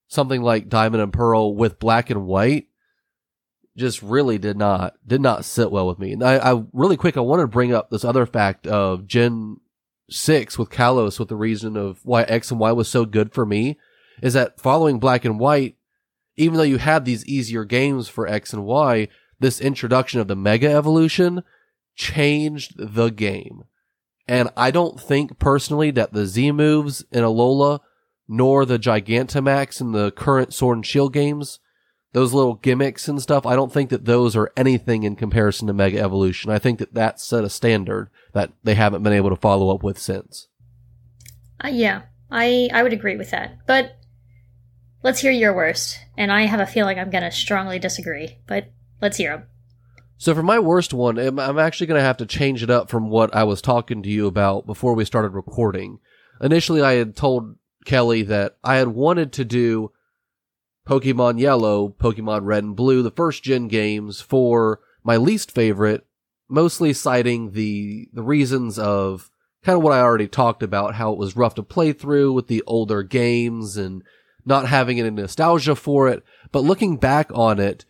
something 0.09 0.43
like 0.43 0.69
Diamond 0.69 1.03
and 1.03 1.13
Pearl 1.13 1.55
with 1.55 1.79
Black 1.79 2.11
and 2.11 2.27
White, 2.27 2.69
just 3.77 4.03
really 4.03 4.39
did 4.39 4.57
not 4.57 4.95
did 5.05 5.21
not 5.21 5.45
sit 5.45 5.71
well 5.71 5.89
with 5.89 5.99
me. 5.99 6.13
And 6.13 6.23
I, 6.23 6.37
I 6.37 6.63
really 6.73 6.97
quick 6.97 7.17
I 7.17 7.21
want 7.21 7.41
to 7.41 7.49
bring 7.49 7.75
up 7.75 7.91
this 7.91 8.05
other 8.05 8.25
fact 8.25 8.69
of 8.69 9.07
Gen 9.07 9.57
six 10.09 10.59
with 10.59 10.71
Kalos 10.71 11.19
with 11.19 11.29
the 11.29 11.37
reason 11.37 11.77
of 11.77 11.99
why 12.05 12.23
X 12.23 12.51
and 12.51 12.61
Y 12.61 12.71
was 12.73 12.89
so 12.89 13.05
good 13.05 13.33
for 13.33 13.45
me 13.45 13.77
is 14.23 14.35
that 14.35 14.61
following 14.61 14.99
Black 14.99 15.25
and 15.25 15.39
White, 15.39 15.77
even 16.37 16.57
though 16.57 16.65
you 16.65 16.79
had 16.79 17.05
these 17.05 17.25
easier 17.27 17.65
games 17.65 18.09
for 18.09 18.27
X 18.27 18.53
and 18.53 18.65
Y, 18.65 19.09
this 19.39 19.61
introduction 19.61 20.21
of 20.21 20.29
the 20.29 20.37
Mega 20.37 20.71
Evolution 20.71 21.43
changed 21.95 22.75
the 22.77 23.11
game. 23.11 23.65
And 24.27 24.49
I 24.57 24.71
don't 24.71 25.01
think 25.01 25.39
personally 25.39 25.91
that 25.93 26.13
the 26.13 26.27
Z 26.27 26.53
moves 26.53 27.05
in 27.13 27.23
Alola 27.23 27.81
nor 28.27 28.65
the 28.65 28.79
Gigantamax 28.79 29.81
in 29.81 29.93
the 29.93 30.11
current 30.11 30.55
Sword 30.55 30.79
and 30.79 30.87
Shield 30.87 31.13
games 31.13 31.61
those 32.15 32.33
little 32.33 32.55
gimmicks 32.55 33.09
and 33.09 33.21
stuff, 33.21 33.45
I 33.45 33.57
don't 33.57 33.73
think 33.73 33.91
that 33.91 34.05
those 34.05 34.37
are 34.37 34.53
anything 34.57 35.03
in 35.03 35.17
comparison 35.17 35.67
to 35.67 35.75
Mega 35.75 35.99
Evolution. 36.01 36.51
I 36.51 36.61
think 36.61 36.79
that 36.79 36.95
that 36.95 37.21
set 37.21 37.43
a 37.43 37.51
standard 37.51 38.09
that 38.33 38.53
they 38.63 38.77
haven't 38.77 39.03
been 39.03 39.13
able 39.13 39.31
to 39.31 39.37
follow 39.37 39.75
up 39.75 39.83
with 39.83 39.99
since. 39.99 40.47
Uh, 41.63 41.69
yeah, 41.69 42.03
I 42.31 42.71
I 42.73 42.85
would 42.85 42.93
agree 42.93 43.17
with 43.17 43.33
that. 43.33 43.59
But 43.67 43.97
let's 45.05 45.21
hear 45.21 45.31
your 45.31 45.55
worst, 45.55 46.01
and 46.17 46.33
I 46.33 46.47
have 46.47 46.59
a 46.59 46.67
feeling 46.67 46.99
I'm 46.99 47.11
going 47.11 47.23
to 47.23 47.31
strongly 47.31 47.79
disagree. 47.79 48.39
But 48.49 48.73
let's 49.01 49.19
hear 49.19 49.37
them. 49.37 49.47
So 50.17 50.35
for 50.35 50.43
my 50.43 50.59
worst 50.59 50.95
one, 50.95 51.19
I'm 51.19 51.59
actually 51.59 51.87
going 51.87 51.99
to 51.99 52.05
have 52.05 52.17
to 52.17 52.27
change 52.27 52.63
it 52.63 52.71
up 52.71 52.89
from 52.89 53.11
what 53.11 53.35
I 53.35 53.45
was 53.45 53.61
talking 53.61 54.03
to 54.03 54.09
you 54.09 54.27
about 54.27 54.67
before 54.67 54.95
we 54.95 55.05
started 55.05 55.31
recording. 55.31 55.99
Initially, 56.41 56.83
I 56.83 56.95
had 56.95 57.15
told 57.15 57.57
Kelly 57.85 58.23
that 58.23 58.57
I 58.65 58.77
had 58.77 58.89
wanted 58.89 59.33
to 59.35 59.45
do 59.45 59.93
Pokemon 60.89 61.39
Yellow, 61.39 61.95
Pokemon 62.01 62.45
Red 62.45 62.65
and 62.65 62.77
Blue, 62.77 63.03
the 63.03 63.11
first 63.11 63.43
gen 63.43 63.69
games 63.69 64.21
for 64.21 64.81
my 65.03 65.17
least 65.17 65.51
favorite, 65.51 66.07
mostly 66.49 66.93
citing 66.93 67.51
the, 67.51 68.09
the 68.13 68.23
reasons 68.23 68.79
of 68.79 69.31
kind 69.63 69.77
of 69.77 69.83
what 69.83 69.93
I 69.93 70.01
already 70.01 70.29
talked 70.29 70.63
about, 70.63 70.95
how 70.95 71.13
it 71.13 71.19
was 71.19 71.37
rough 71.37 71.57
to 71.57 71.63
play 71.63 71.93
through 71.93 72.33
with 72.33 72.47
the 72.47 72.63
older 72.67 73.03
games 73.03 73.77
and 73.77 74.03
not 74.45 74.69
having 74.69 74.99
any 75.01 75.11
nostalgia 75.11 75.75
for 75.75 76.09
it. 76.09 76.23
But 76.53 76.65
looking 76.65 76.97
back 76.97 77.31
on 77.35 77.59
it, 77.59 77.85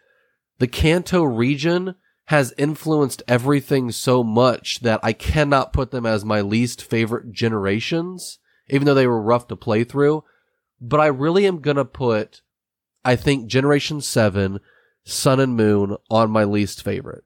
the 0.59 0.67
Kanto 0.67 1.23
region 1.23 1.97
has 2.27 2.55
influenced 2.57 3.23
everything 3.29 3.91
so 3.91 4.25
much 4.25 4.81
that 4.81 5.01
I 5.03 5.13
cannot 5.13 5.73
put 5.73 5.91
them 5.91 6.07
as 6.07 6.25
my 6.25 6.41
least 6.41 6.83
favorite 6.83 7.33
generations, 7.33 8.39
even 8.69 8.87
though 8.87 8.95
they 8.95 9.07
were 9.07 9.21
rough 9.21 9.47
to 9.49 9.57
play 9.57 9.85
through. 9.85 10.25
But 10.81 11.01
I 11.01 11.07
really 11.07 11.47
am 11.47 11.61
gonna 11.61 11.85
put 11.85 12.41
I 13.05 13.17
think 13.17 13.47
Generation 13.47 14.01
7, 14.01 14.61
Sun 15.05 15.41
and 15.41 15.55
Moon 15.55 15.97
on 16.11 16.31
my 16.31 16.45
least 16.45 16.83
favorite. 16.83 17.25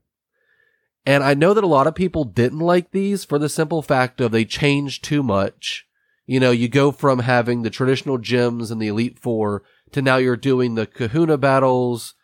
And 1.07 1.23
I 1.23 1.35
know 1.35 1.55
that 1.55 1.65
a 1.65 1.69
lot 1.69 1.87
of 1.87 1.95
people 1.95 2.25
didn't 2.25 2.59
like 2.59 2.91
these 2.91 3.25
for 3.25 3.39
the 3.39 3.49
simple 3.49 3.81
fact 3.81 4.21
of 4.21 4.33
they 4.33 4.45
changed 4.45 5.05
too 5.05 5.23
much. 5.23 5.87
You 6.29 6.41
know, 6.41 6.51
you 6.51 6.69
go 6.69 6.93
from 6.93 7.21
having 7.21 7.63
the 7.63 7.71
traditional 7.71 8.19
gyms 8.19 8.71
and 8.71 8.83
the 8.83 8.89
Elite 8.89 9.19
Four 9.19 9.63
to 9.93 10.03
now 10.03 10.19
you're 10.19 10.37
doing 10.37 10.75
the 10.75 10.85
kahuna 10.85 11.39
battles 11.39 12.15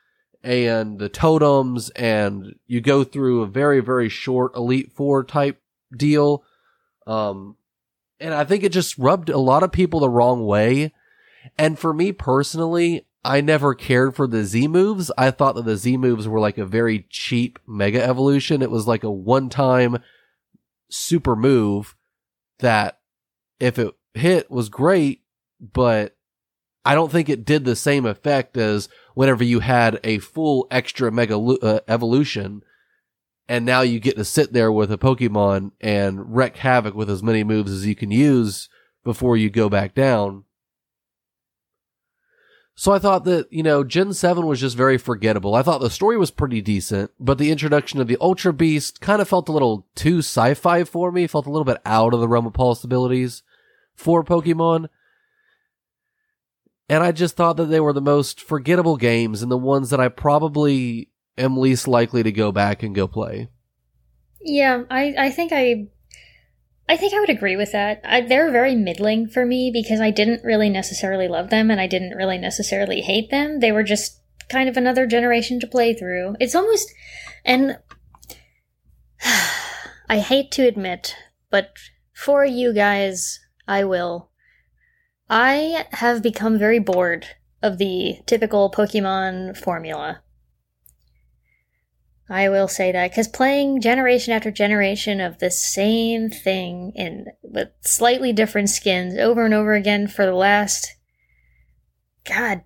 and 0.42 0.98
the 0.98 1.08
totems 1.08 1.88
and 1.96 2.54
you 2.66 2.82
go 2.82 3.02
through 3.02 3.40
a 3.40 3.46
very, 3.46 3.80
very 3.80 4.10
short 4.10 4.54
Elite 4.54 4.92
Four 4.92 5.24
type 5.24 5.62
deal. 5.96 6.44
Um, 7.06 7.56
and 8.20 8.34
I 8.34 8.44
think 8.44 8.62
it 8.62 8.72
just 8.72 8.98
rubbed 8.98 9.30
a 9.30 9.38
lot 9.38 9.62
of 9.62 9.72
people 9.72 10.00
the 10.00 10.10
wrong 10.10 10.44
way. 10.44 10.92
And 11.56 11.78
for 11.78 11.94
me 11.94 12.12
personally, 12.12 13.06
I 13.24 13.40
never 13.40 13.74
cared 13.74 14.14
for 14.14 14.26
the 14.26 14.44
Z 14.44 14.68
moves. 14.68 15.10
I 15.16 15.30
thought 15.30 15.54
that 15.54 15.64
the 15.64 15.78
Z 15.78 15.96
moves 15.96 16.28
were 16.28 16.40
like 16.40 16.58
a 16.58 16.66
very 16.66 17.06
cheap 17.08 17.58
mega 17.66 18.04
evolution. 18.04 18.60
It 18.60 18.70
was 18.70 18.86
like 18.86 19.02
a 19.02 19.10
one 19.10 19.48
time 19.48 20.02
super 20.90 21.34
move 21.34 21.96
that 22.58 22.98
if 23.64 23.78
it 23.78 23.94
hit 24.12 24.50
was 24.50 24.68
great, 24.68 25.22
but 25.58 26.16
I 26.84 26.94
don't 26.94 27.10
think 27.10 27.28
it 27.28 27.46
did 27.46 27.64
the 27.64 27.74
same 27.74 28.04
effect 28.04 28.58
as 28.58 28.90
whenever 29.14 29.42
you 29.42 29.60
had 29.60 29.98
a 30.04 30.18
full 30.18 30.66
extra 30.70 31.10
mega 31.10 31.38
uh, 31.38 31.80
evolution 31.88 32.62
and 33.48 33.64
now 33.64 33.80
you 33.80 34.00
get 34.00 34.16
to 34.16 34.24
sit 34.24 34.52
there 34.52 34.70
with 34.70 34.92
a 34.92 34.98
Pokemon 34.98 35.72
and 35.80 36.34
wreak 36.34 36.58
havoc 36.58 36.94
with 36.94 37.10
as 37.10 37.22
many 37.22 37.42
moves 37.44 37.72
as 37.72 37.86
you 37.86 37.94
can 37.94 38.10
use 38.10 38.68
before 39.02 39.36
you 39.36 39.50
go 39.50 39.68
back 39.68 39.94
down. 39.94 40.44
So 42.76 42.92
I 42.92 42.98
thought 42.98 43.24
that, 43.24 43.52
you 43.52 43.62
know, 43.62 43.84
Gen 43.84 44.12
7 44.12 44.46
was 44.46 44.60
just 44.60 44.76
very 44.76 44.98
forgettable. 44.98 45.54
I 45.54 45.62
thought 45.62 45.80
the 45.80 45.90
story 45.90 46.16
was 46.16 46.30
pretty 46.30 46.60
decent, 46.60 47.12
but 47.20 47.38
the 47.38 47.52
introduction 47.52 48.00
of 48.00 48.08
the 48.08 48.18
Ultra 48.20 48.52
Beast 48.52 49.00
kind 49.00 49.22
of 49.22 49.28
felt 49.28 49.48
a 49.48 49.52
little 49.52 49.86
too 49.94 50.18
sci-fi 50.18 50.82
for 50.84 51.12
me, 51.12 51.26
felt 51.26 51.46
a 51.46 51.50
little 51.50 51.64
bit 51.64 51.80
out 51.86 52.12
of 52.12 52.20
the 52.20 52.28
realm 52.28 52.46
of 52.46 52.52
possibilities 52.52 53.42
for 53.94 54.24
Pokemon. 54.24 54.88
And 56.88 57.02
I 57.02 57.12
just 57.12 57.36
thought 57.36 57.56
that 57.56 57.66
they 57.66 57.80
were 57.80 57.92
the 57.92 58.00
most 58.00 58.40
forgettable 58.40 58.96
games 58.96 59.42
and 59.42 59.50
the 59.50 59.56
ones 59.56 59.90
that 59.90 60.00
I 60.00 60.08
probably 60.08 61.10
am 61.38 61.56
least 61.56 61.88
likely 61.88 62.22
to 62.22 62.32
go 62.32 62.52
back 62.52 62.82
and 62.82 62.94
go 62.94 63.08
play. 63.08 63.48
Yeah, 64.40 64.84
I, 64.90 65.14
I 65.16 65.30
think 65.30 65.52
I 65.52 65.88
I 66.86 66.96
think 66.98 67.14
I 67.14 67.20
would 67.20 67.30
agree 67.30 67.56
with 67.56 67.72
that. 67.72 68.02
I, 68.04 68.20
they're 68.20 68.50
very 68.50 68.74
middling 68.74 69.26
for 69.26 69.46
me 69.46 69.70
because 69.72 70.00
I 70.00 70.10
didn't 70.10 70.44
really 70.44 70.68
necessarily 70.68 71.28
love 71.28 71.48
them 71.48 71.70
and 71.70 71.80
I 71.80 71.86
didn't 71.86 72.16
really 72.16 72.36
necessarily 72.36 73.00
hate 73.00 73.30
them. 73.30 73.60
They 73.60 73.72
were 73.72 73.82
just 73.82 74.20
kind 74.50 74.68
of 74.68 74.76
another 74.76 75.06
generation 75.06 75.58
to 75.60 75.66
play 75.66 75.94
through. 75.94 76.36
It's 76.40 76.54
almost, 76.54 76.92
and 77.44 77.78
I 80.08 80.18
hate 80.18 80.50
to 80.52 80.66
admit, 80.66 81.16
but 81.50 81.72
for 82.12 82.44
you 82.44 82.74
guys, 82.74 83.40
I 83.66 83.84
will. 83.84 84.30
I 85.28 85.86
have 85.92 86.22
become 86.22 86.58
very 86.58 86.78
bored 86.78 87.26
of 87.62 87.78
the 87.78 88.18
typical 88.26 88.70
Pokemon 88.70 89.56
formula. 89.56 90.20
I 92.28 92.48
will 92.48 92.68
say 92.68 92.90
that 92.92 93.10
because 93.10 93.28
playing 93.28 93.80
generation 93.80 94.32
after 94.32 94.50
generation 94.50 95.20
of 95.20 95.38
the 95.38 95.50
same 95.50 96.30
thing 96.30 96.92
in 96.94 97.26
with 97.42 97.68
slightly 97.82 98.32
different 98.32 98.70
skins 98.70 99.18
over 99.18 99.44
and 99.44 99.52
over 99.52 99.74
again 99.74 100.08
for 100.08 100.24
the 100.24 100.32
last 100.32 100.96
god 102.24 102.62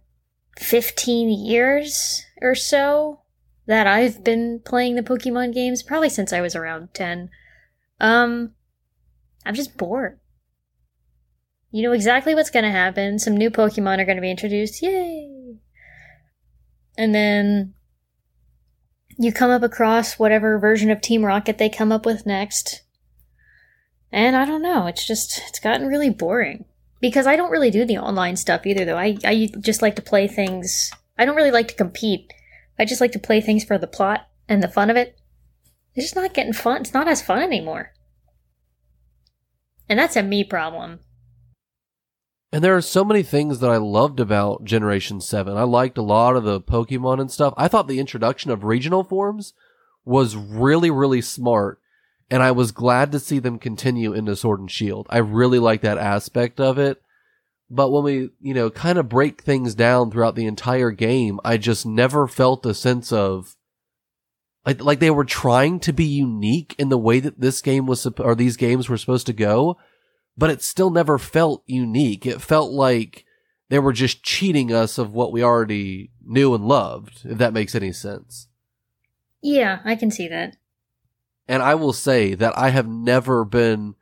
15 0.59 1.29
years 1.29 2.25
or 2.41 2.55
so 2.55 3.23
that 3.67 3.87
I've 3.89 4.23
been 4.23 4.61
playing 4.65 4.95
the 4.95 5.03
Pokemon 5.03 5.53
games 5.53 5.83
probably 5.83 6.09
since 6.09 6.33
I 6.33 6.41
was 6.41 6.55
around 6.55 6.95
10 6.95 7.29
um 8.01 8.53
I'm 9.45 9.55
just 9.55 9.77
bored. 9.77 10.21
You 11.71 11.83
know 11.83 11.93
exactly 11.93 12.35
what's 12.35 12.51
going 12.51 12.65
to 12.65 12.71
happen. 12.71 13.19
Some 13.19 13.37
new 13.37 13.51
Pokemon 13.51 13.99
are 13.99 14.05
going 14.05 14.17
to 14.17 14.23
be 14.23 14.31
introduced. 14.31 14.83
Yay! 14.83 15.57
And 16.97 17.15
then 17.15 17.75
you 19.19 19.33
come 19.33 19.51
up 19.51 19.63
across 19.63 20.19
whatever 20.19 20.59
version 20.59 20.91
of 20.91 21.01
Team 21.01 21.25
Rocket 21.25 21.59
they 21.59 21.69
come 21.69 21.93
up 21.93 22.07
with 22.07 22.27
next. 22.27 22.83
And 24.11 24.35
I 24.35 24.47
don't 24.47 24.63
know, 24.63 24.87
it's 24.87 25.07
just, 25.07 25.43
it's 25.49 25.59
gotten 25.59 25.87
really 25.87 26.09
boring. 26.09 26.65
Because 27.01 27.27
I 27.27 27.37
don't 27.37 27.51
really 27.51 27.71
do 27.71 27.85
the 27.85 27.99
online 27.99 28.37
stuff 28.37 28.67
either, 28.67 28.85
though. 28.85 28.97
I, 28.97 29.17
I 29.25 29.51
just 29.61 29.83
like 29.83 29.95
to 29.97 30.03
play 30.03 30.27
things. 30.27 30.91
I 31.17 31.25
don't 31.25 31.37
really 31.37 31.51
like 31.51 31.69
to 31.69 31.75
compete. 31.75 32.33
I 32.79 32.85
just 32.85 33.01
like 33.01 33.13
to 33.13 33.19
play 33.19 33.41
things 33.41 33.65
for 33.65 33.79
the 33.79 33.87
plot 33.87 34.27
and 34.49 34.63
the 34.63 34.69
fun 34.69 34.91
of 34.91 34.97
it. 34.97 35.17
It's 35.95 36.07
just 36.07 36.17
not 36.17 36.35
getting 36.35 36.53
fun. 36.53 36.81
It's 36.81 36.95
not 36.95 37.07
as 37.07 37.23
fun 37.23 37.43
anymore. 37.43 37.93
And 39.89 39.99
that's 39.99 40.17
a 40.17 40.23
me 40.23 40.43
problem. 40.43 41.01
And 42.51 42.65
there 42.65 42.77
are 42.77 42.83
so 42.83 43.05
many 43.05 43.23
things 43.23 43.61
that 43.61 43.71
I 43.71 43.77
loved 43.77 44.21
about 44.21 44.65
Generation 44.65 45.21
7. 45.21 45.57
I 45.57 45.65
liked 45.65 45.99
a 45.99 46.03
lot 46.03 46.35
of 46.35 46.45
the 46.45 46.61
Pokemon 46.61 47.21
and 47.21 47.31
stuff. 47.31 47.53
I 47.57 47.69
thought 47.69 47.89
the 47.89 48.01
introduction 48.01 48.51
of 48.51 48.65
regional 48.65 49.05
forms 49.05 49.53
was 50.05 50.35
really, 50.35 50.91
really 50.91 51.21
smart. 51.21 51.81
And 52.31 52.43
I 52.43 52.51
was 52.53 52.73
glad 52.73 53.13
to 53.13 53.19
see 53.19 53.39
them 53.39 53.59
continue 53.59 54.13
into 54.13 54.37
Sword 54.37 54.61
and 54.61 54.71
Shield. 54.71 55.07
I 55.11 55.19
really 55.19 55.59
like 55.59 55.83
that 55.83 55.99
aspect 55.99 56.59
of 56.61 56.79
it. 56.79 57.03
But 57.71 57.91
when 57.91 58.05
we, 58.05 58.31
you 58.41 58.55
know, 58.55 58.71
kind 58.71 58.99
of 58.99 59.11
break 59.11 59.43
things 59.43 59.75
down 59.75 60.11
throughout 60.11 60.35
the 60.35 60.47
entire 60.47 60.91
game, 60.91 61.39
I 61.45 61.59
just 61.59 61.85
never 61.85 62.27
felt 62.27 62.65
a 62.65 62.73
sense 62.73 63.13
of 63.13 63.57
like, 64.65 64.83
like 64.83 65.01
they 65.01 65.11
were 65.11 65.25
trying 65.25 65.81
to 65.81 65.93
be 65.93 66.05
unique 66.05 66.75
in 66.79 66.89
the 66.89 66.99
way 66.99 67.21
that 67.21 67.41
this 67.41 67.61
game 67.61 67.87
was, 67.87 68.07
or 68.07 68.35
these 68.35 68.57
games 68.57 68.89
were 68.89 68.97
supposed 68.97 69.27
to 69.27 69.35
go 69.35 69.77
but 70.39 70.51
it 70.51 70.63
still 70.63 70.91
never 70.91 71.19
felt 71.19 71.65
unique. 71.67 72.25
It 72.25 72.41
felt 72.41 72.71
like 72.71 73.25
they 73.69 73.81
were 73.81 73.93
just 73.93 74.23
cheating 74.23 74.73
us 74.73 74.97
of 74.97 75.13
what 75.13 75.33
we 75.33 75.43
already 75.43 76.13
knew 76.25 76.55
and 76.55 76.65
loved, 76.65 77.23
if 77.25 77.39
that 77.39 77.53
makes 77.53 77.75
any 77.75 77.93
sense. 77.93 78.47
Yeah, 79.43 79.81
I 79.85 79.97
can 79.97 80.13
see 80.13 80.29
that. 80.29 80.57
And 81.49 81.61
I 81.61 81.75
will 81.75 81.93
say 81.93 82.35
that 82.35 82.57
I 82.57 82.71
have 82.71 82.87
never 82.87 83.45
been 83.45 83.97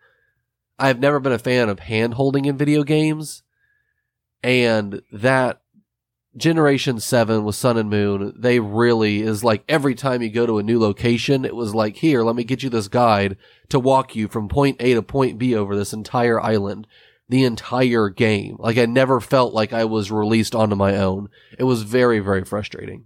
I 0.78 0.88
have 0.88 1.00
never 1.00 1.18
been 1.20 1.32
a 1.32 1.38
fan 1.38 1.70
of 1.70 1.80
hand 1.80 2.14
holding 2.14 2.44
in 2.44 2.58
video 2.58 2.84
games. 2.84 3.42
And 4.42 5.00
that 5.10 5.62
Generation 6.36 7.00
7 7.00 7.44
with 7.44 7.54
Sun 7.54 7.78
and 7.78 7.88
Moon, 7.88 8.34
they 8.36 8.60
really 8.60 9.22
is 9.22 9.42
like 9.42 9.64
every 9.68 9.94
time 9.94 10.22
you 10.22 10.30
go 10.30 10.46
to 10.46 10.58
a 10.58 10.62
new 10.62 10.78
location, 10.78 11.44
it 11.44 11.56
was 11.56 11.74
like, 11.74 11.96
here, 11.96 12.22
let 12.22 12.36
me 12.36 12.44
get 12.44 12.62
you 12.62 12.68
this 12.68 12.88
guide 12.88 13.36
to 13.70 13.80
walk 13.80 14.14
you 14.14 14.28
from 14.28 14.48
point 14.48 14.76
A 14.80 14.94
to 14.94 15.02
point 15.02 15.38
B 15.38 15.54
over 15.54 15.74
this 15.74 15.92
entire 15.92 16.40
island. 16.40 16.86
The 17.28 17.42
entire 17.42 18.08
game. 18.08 18.54
Like 18.60 18.78
I 18.78 18.86
never 18.86 19.20
felt 19.20 19.52
like 19.52 19.72
I 19.72 19.84
was 19.84 20.12
released 20.12 20.54
onto 20.54 20.76
my 20.76 20.94
own. 20.94 21.28
It 21.58 21.64
was 21.64 21.82
very, 21.82 22.20
very 22.20 22.44
frustrating. 22.44 23.04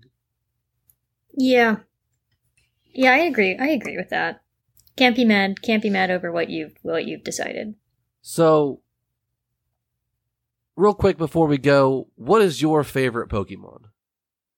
Yeah. 1.35 1.77
Yeah, 2.93 3.12
I 3.12 3.19
agree. 3.19 3.57
I 3.57 3.69
agree 3.69 3.97
with 3.97 4.11
that. 4.11 4.43
Can't 4.97 5.16
be 5.16 5.25
mad. 5.25 5.62
Can't 5.62 5.83
be 5.83 5.88
mad 5.88 6.11
over 6.11 6.31
what 6.31 6.51
you've 6.51 6.75
what 6.83 7.07
you've 7.07 7.25
decided. 7.25 7.77
So, 8.21 8.83
real 10.81 10.95
quick 10.95 11.19
before 11.19 11.47
we 11.47 11.59
go, 11.59 12.09
what 12.16 12.43
is 12.43 12.62
your 12.62 12.83
favorite 12.83 13.29
Pokemon? 13.29 13.83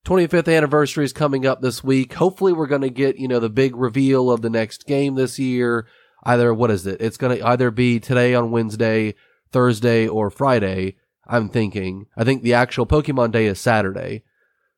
25th 0.06 0.54
anniversary 0.54 1.04
is 1.04 1.12
coming 1.12 1.46
up 1.46 1.60
this 1.60 1.84
week. 1.84 2.14
Hopefully, 2.14 2.52
we're 2.52 2.66
going 2.66 2.82
to 2.82 2.90
get, 2.90 3.18
you 3.18 3.28
know, 3.28 3.40
the 3.40 3.50
big 3.50 3.76
reveal 3.76 4.30
of 4.30 4.42
the 4.42 4.50
next 4.50 4.86
game 4.86 5.14
this 5.14 5.38
year. 5.38 5.86
Either, 6.24 6.54
what 6.54 6.70
is 6.70 6.86
it? 6.86 7.00
It's 7.00 7.16
going 7.16 7.36
to 7.36 7.46
either 7.46 7.70
be 7.70 8.00
today 8.00 8.34
on 8.34 8.50
Wednesday, 8.50 9.14
Thursday, 9.50 10.08
or 10.08 10.30
Friday. 10.30 10.96
I'm 11.26 11.48
thinking. 11.48 12.06
I 12.16 12.24
think 12.24 12.42
the 12.42 12.54
actual 12.54 12.86
Pokemon 12.86 13.32
Day 13.32 13.46
is 13.46 13.60
Saturday. 13.60 14.24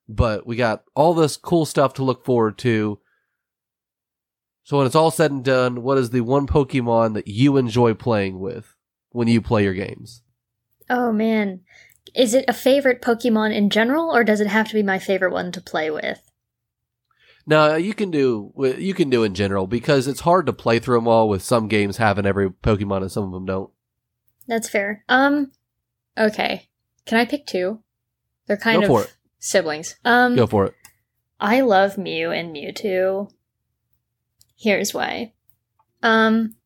But 0.09 0.47
we 0.47 0.57
got 0.57 0.85
all 0.95 1.15
this 1.15 1.37
cool 1.37 1.65
stuff 1.65 1.95
to 1.95 2.05
look 2.05 2.25
forward 2.25 2.59
to. 2.59 2.99
So 4.65 4.79
when 4.79 4.87
it's 4.87 4.95
all 4.95 5.11
said 5.11 5.31
and 5.31 5.45
done, 5.45 5.83
what 5.83 5.99
is 5.99 6.11
the 6.11 6.23
one 6.23 6.47
Pokemon 6.47 7.15
that 7.15 7.29
you 7.29 7.57
enjoy 7.57 7.95
playing 7.95 8.41
with 8.41 8.77
when 9.11 9.29
you 9.29 9.41
play 9.41 9.65
your 9.65 9.75
games? 9.75 10.24
Oh 10.89 11.13
man. 11.13 11.61
Is 12.15 12.35
it 12.35 12.45
a 12.47 12.53
favorite 12.53 13.03
Pokemon 13.03 13.55
in 13.55 13.71
general 13.71 14.15
or 14.15 14.23
does 14.23 14.41
it 14.41 14.47
have 14.47 14.69
to 14.69 14.75
be 14.75 14.83
my 14.83 14.99
favorite 14.99 15.33
one 15.33 15.53
to 15.53 15.61
play 15.61 15.91
with? 15.91 16.21
No, 17.47 17.75
you 17.77 17.93
can 17.95 18.11
do 18.11 18.53
you 18.79 18.95
can 18.95 19.11
do 19.11 19.25
in 19.25 19.35
general 19.35 19.67
because 19.67 20.07
it's 20.07 20.21
hard 20.21 20.47
to 20.47 20.53
play 20.53 20.79
through 20.79 20.99
them 20.99 21.09
all 21.09 21.29
with 21.29 21.43
some 21.43 21.69
games 21.69 21.97
having 21.97 22.27
every 22.27 22.51
Pokemon 22.51 23.03
and 23.03 23.13
some 23.13 23.25
of 23.25 23.33
them 23.33 23.47
don't. 23.47 23.71
That's 24.47 24.69
fair. 24.69 25.05
Um 25.09 25.53
okay. 26.17 26.69
Can 27.07 27.19
I 27.19 27.25
pick 27.25 27.47
two? 27.47 27.81
They're 28.47 28.57
kind 28.57 28.87
Go 28.87 29.01
of 29.01 29.17
siblings. 29.39 29.97
Um 30.05 30.37
Go 30.37 30.47
for 30.47 30.67
it. 30.67 30.75
I 31.41 31.61
love 31.61 31.99
Mew 31.99 32.31
and 32.31 32.55
Mewtwo. 32.55 33.31
Here's 34.57 34.95
why. 34.95 35.33
Um, 36.03 36.57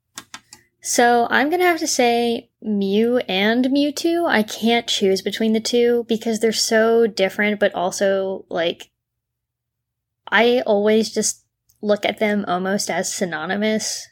so 0.80 1.26
I'm 1.30 1.50
gonna 1.50 1.64
have 1.64 1.80
to 1.80 1.88
say 1.88 2.47
Mew 2.60 3.18
and 3.28 3.66
Mewtwo. 3.66 4.28
I 4.28 4.42
can't 4.42 4.86
choose 4.86 5.22
between 5.22 5.52
the 5.52 5.60
two 5.60 6.04
because 6.08 6.40
they're 6.40 6.52
so 6.52 7.06
different, 7.06 7.60
but 7.60 7.74
also 7.74 8.44
like 8.48 8.90
I 10.26 10.62
always 10.66 11.12
just 11.12 11.44
look 11.80 12.04
at 12.04 12.18
them 12.18 12.44
almost 12.48 12.90
as 12.90 13.12
synonymous. 13.12 14.08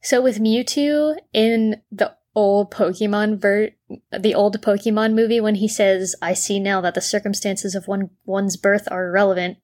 So 0.00 0.20
with 0.20 0.38
Mewtwo 0.38 1.16
in 1.32 1.80
the 1.90 2.14
old 2.34 2.70
Pokemon 2.70 3.40
ver- 3.40 3.70
the 4.16 4.34
old 4.34 4.60
Pokemon 4.62 5.14
movie 5.14 5.40
when 5.40 5.56
he 5.56 5.66
says, 5.66 6.14
"I 6.22 6.34
see 6.34 6.60
now 6.60 6.80
that 6.82 6.94
the 6.94 7.00
circumstances 7.00 7.74
of 7.74 7.88
one 7.88 8.10
one's 8.24 8.56
birth 8.56 8.86
are 8.90 9.08
irrelevant." 9.08 9.58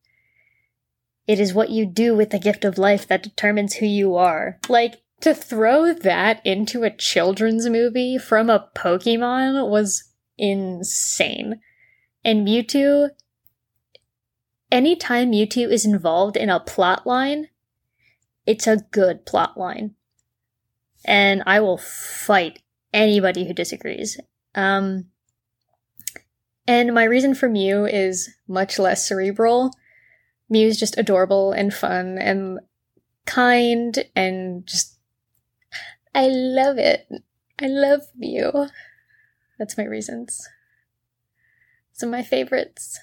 It 1.27 1.39
is 1.41 1.55
what 1.55 1.71
you 1.71 1.87
do 1.87 2.15
with 2.15 2.31
the 2.31 2.39
gift 2.39 2.65
of 2.65 2.77
life 2.77 3.07
that 3.07 3.23
determines 3.23 3.75
who 3.75 3.87
you 3.87 4.17
are. 4.17 4.59
Like, 4.69 5.03
to 5.25 5.35
throw 5.35 5.95
that 5.95 6.45
into 6.45 6.83
a 6.83 6.95
children's 6.95 7.67
movie 7.67 8.19
from 8.19 8.51
a 8.51 8.69
Pokemon 8.77 9.71
was 9.71 10.13
insane. 10.37 11.63
And 12.23 12.47
Mewtwo, 12.47 13.09
anytime 14.71 15.33
Mewtwo 15.33 15.71
is 15.71 15.87
involved 15.87 16.37
in 16.37 16.51
a 16.51 16.61
plot 16.61 17.07
line, 17.07 17.49
it's 18.45 18.67
a 18.67 18.85
good 18.91 19.25
plot 19.25 19.57
line. 19.57 19.95
And 21.07 21.43
I 21.47 21.59
will 21.61 21.79
fight 21.79 22.61
anybody 22.93 23.47
who 23.47 23.55
disagrees. 23.55 24.21
Um, 24.55 25.07
and 26.69 26.93
my 26.93 27.05
reason 27.05 27.35
for 27.35 27.49
Mew 27.49 27.87
is 27.87 28.29
much 28.47 28.79
less 28.79 29.09
cerebral. 29.09 29.71
Mew's 30.51 30.79
just 30.79 30.99
adorable 30.99 31.53
and 31.53 31.73
fun 31.73 32.19
and 32.19 32.61
kind 33.25 34.05
and 34.15 34.67
just 34.67 34.94
I 36.15 36.29
love 36.29 36.79
it. 36.79 37.09
I 37.61 37.67
love 37.67 38.03
you. 38.17 38.69
That's 39.59 39.77
my 39.77 39.85
reasons. 39.85 40.49
Some 41.93 42.09
of 42.09 42.13
my 42.13 42.23
favorites. 42.23 42.99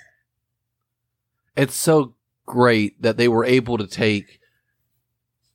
It's 1.56 1.76
so 1.76 2.15
great 2.45 3.02
that 3.02 3.17
they 3.17 3.28
were 3.28 3.45
able 3.45 3.78
to 3.78 3.88
take 3.88 4.39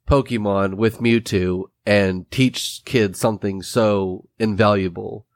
Pokemon 0.08 0.74
with 0.74 0.98
Mewtwo 1.00 1.64
and 1.84 2.30
teach 2.30 2.82
kids 2.84 3.18
something 3.18 3.62
so 3.62 4.28
invaluable. 4.38 5.26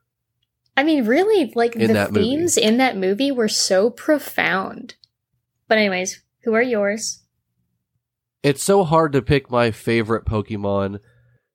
I 0.76 0.82
mean, 0.82 1.04
really, 1.06 1.52
like 1.54 1.76
In 1.76 1.88
the 1.88 1.94
that 1.94 2.12
movie. 2.12 2.24
themes 2.24 2.56
in 2.56 2.78
that 2.78 2.96
movie 2.96 3.30
were 3.30 3.48
so 3.48 3.90
profound. 3.90 4.94
But 5.68 5.78
anyways, 5.78 6.22
who 6.44 6.54
are 6.54 6.62
yours? 6.62 7.22
It's 8.42 8.62
so 8.62 8.84
hard 8.84 9.12
to 9.12 9.20
pick 9.22 9.50
my 9.50 9.70
favorite 9.70 10.24
Pokemon 10.24 11.00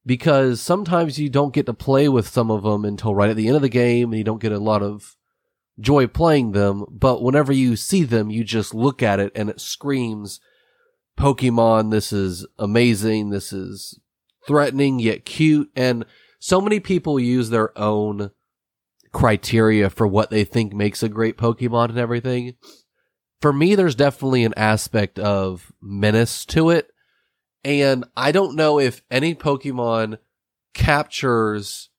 because 0.06 0.62
sometimes 0.62 1.20
you 1.20 1.30
don't 1.30 1.54
get 1.54 1.66
to 1.66 1.74
play 1.74 2.08
with 2.08 2.28
some 2.28 2.52
of 2.52 2.64
them 2.64 2.86
until 2.86 3.16
right 3.16 3.30
at 3.30 3.36
the 3.36 3.48
end 3.48 3.56
of 3.56 3.62
the 3.62 3.70
game 3.70 4.12
and 4.12 4.18
you 4.18 4.24
don't 4.24 4.42
get 4.42 4.52
a 4.52 4.60
lot 4.60 4.84
of 4.84 5.16
joy 5.80 6.08
playing 6.08 6.52
them. 6.52 6.86
But 6.90 7.22
whenever 7.22 7.52
you 7.52 7.76
see 7.76 8.04
them, 8.04 8.30
you 8.30 8.44
just 8.44 8.74
look 8.74 9.02
at 9.02 9.20
it 9.20 9.32
and 9.36 9.50
it 9.50 9.60
screams 9.60 10.40
Pokemon. 11.18 11.92
This 11.92 12.14
is 12.14 12.46
amazing. 12.60 13.30
This 13.30 13.52
is 13.52 14.00
threatening 14.48 15.00
yet 15.00 15.26
cute. 15.26 15.72
And 15.76 16.06
so 16.40 16.62
many 16.62 16.80
people 16.80 17.20
use 17.20 17.50
their 17.50 17.78
own 17.78 18.32
criteria 19.12 19.90
for 19.90 20.06
what 20.06 20.30
they 20.30 20.44
think 20.44 20.74
makes 20.74 21.02
a 21.02 21.10
great 21.10 21.38
Pokemon 21.38 21.90
and 21.90 21.98
everything 21.98 22.56
for 23.46 23.54
me, 23.54 23.76
there's 23.76 23.94
definitely 23.94 24.44
an 24.44 24.56
aspect 24.58 25.20
of 25.20 25.72
menace 25.82 26.46
to 26.46 26.72
it. 26.72 26.90
And 27.66 28.06
I 28.16 28.32
don't 28.32 28.56
know 28.56 28.80
if 28.80 29.02
any 29.10 29.34
Pokemon 29.34 30.20
captures 30.76 31.90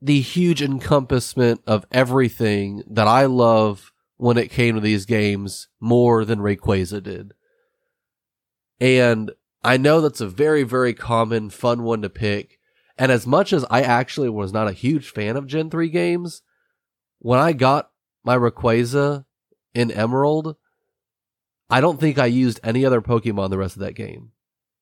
the 0.00 0.22
huge 0.22 0.62
encompassment 0.62 1.60
of 1.66 1.84
everything 1.92 2.82
that 2.88 3.06
I 3.06 3.26
love 3.26 3.92
when 4.16 4.38
it 4.38 4.50
came 4.50 4.74
to 4.74 4.80
these 4.80 5.04
games 5.04 5.68
more 5.78 6.24
than 6.24 6.38
Rayquaza 6.38 7.02
did. 7.02 7.34
And 8.80 9.32
I 9.62 9.76
know 9.76 10.00
that's 10.00 10.22
a 10.22 10.26
very, 10.26 10.62
very 10.62 10.94
common, 10.94 11.50
fun 11.50 11.82
one 11.82 12.00
to 12.00 12.08
pick. 12.08 12.58
And 12.96 13.12
as 13.12 13.26
much 13.26 13.52
as 13.52 13.66
I 13.70 13.82
actually 13.82 14.30
was 14.30 14.50
not 14.50 14.66
a 14.66 14.72
huge 14.72 15.10
fan 15.10 15.36
of 15.36 15.46
Gen 15.46 15.68
3 15.68 15.90
games, 15.90 16.40
when 17.18 17.38
I 17.38 17.52
got 17.52 17.90
my 18.24 18.36
Rayquaza 18.36 19.26
in 19.74 19.90
Emerald, 19.90 20.56
I 21.68 21.82
don't 21.82 22.00
think 22.00 22.18
I 22.18 22.26
used 22.26 22.60
any 22.64 22.86
other 22.86 23.02
Pokemon 23.02 23.50
the 23.50 23.58
rest 23.58 23.76
of 23.76 23.82
that 23.82 23.94
game. 23.94 24.31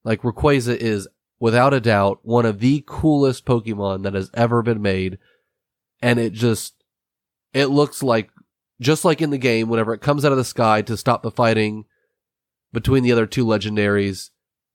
Like 0.04 0.22
Rayquaza 0.22 0.76
is 0.76 1.08
without 1.38 1.74
a 1.74 1.80
doubt 1.80 2.20
one 2.22 2.46
of 2.46 2.60
the 2.60 2.84
coolest 2.86 3.44
Pokemon 3.44 4.02
that 4.02 4.14
has 4.14 4.30
ever 4.34 4.62
been 4.62 4.82
made. 4.82 5.18
And 6.02 6.18
it 6.18 6.32
just, 6.32 6.74
it 7.52 7.66
looks 7.66 8.02
like, 8.02 8.30
just 8.80 9.04
like 9.04 9.20
in 9.20 9.30
the 9.30 9.38
game, 9.38 9.68
whenever 9.68 9.92
it 9.92 10.00
comes 10.00 10.24
out 10.24 10.32
of 10.32 10.38
the 10.38 10.44
sky 10.44 10.82
to 10.82 10.96
stop 10.96 11.22
the 11.22 11.30
fighting 11.30 11.84
between 12.72 13.02
the 13.02 13.12
other 13.12 13.26
two 13.26 13.44
legendaries, 13.44 14.30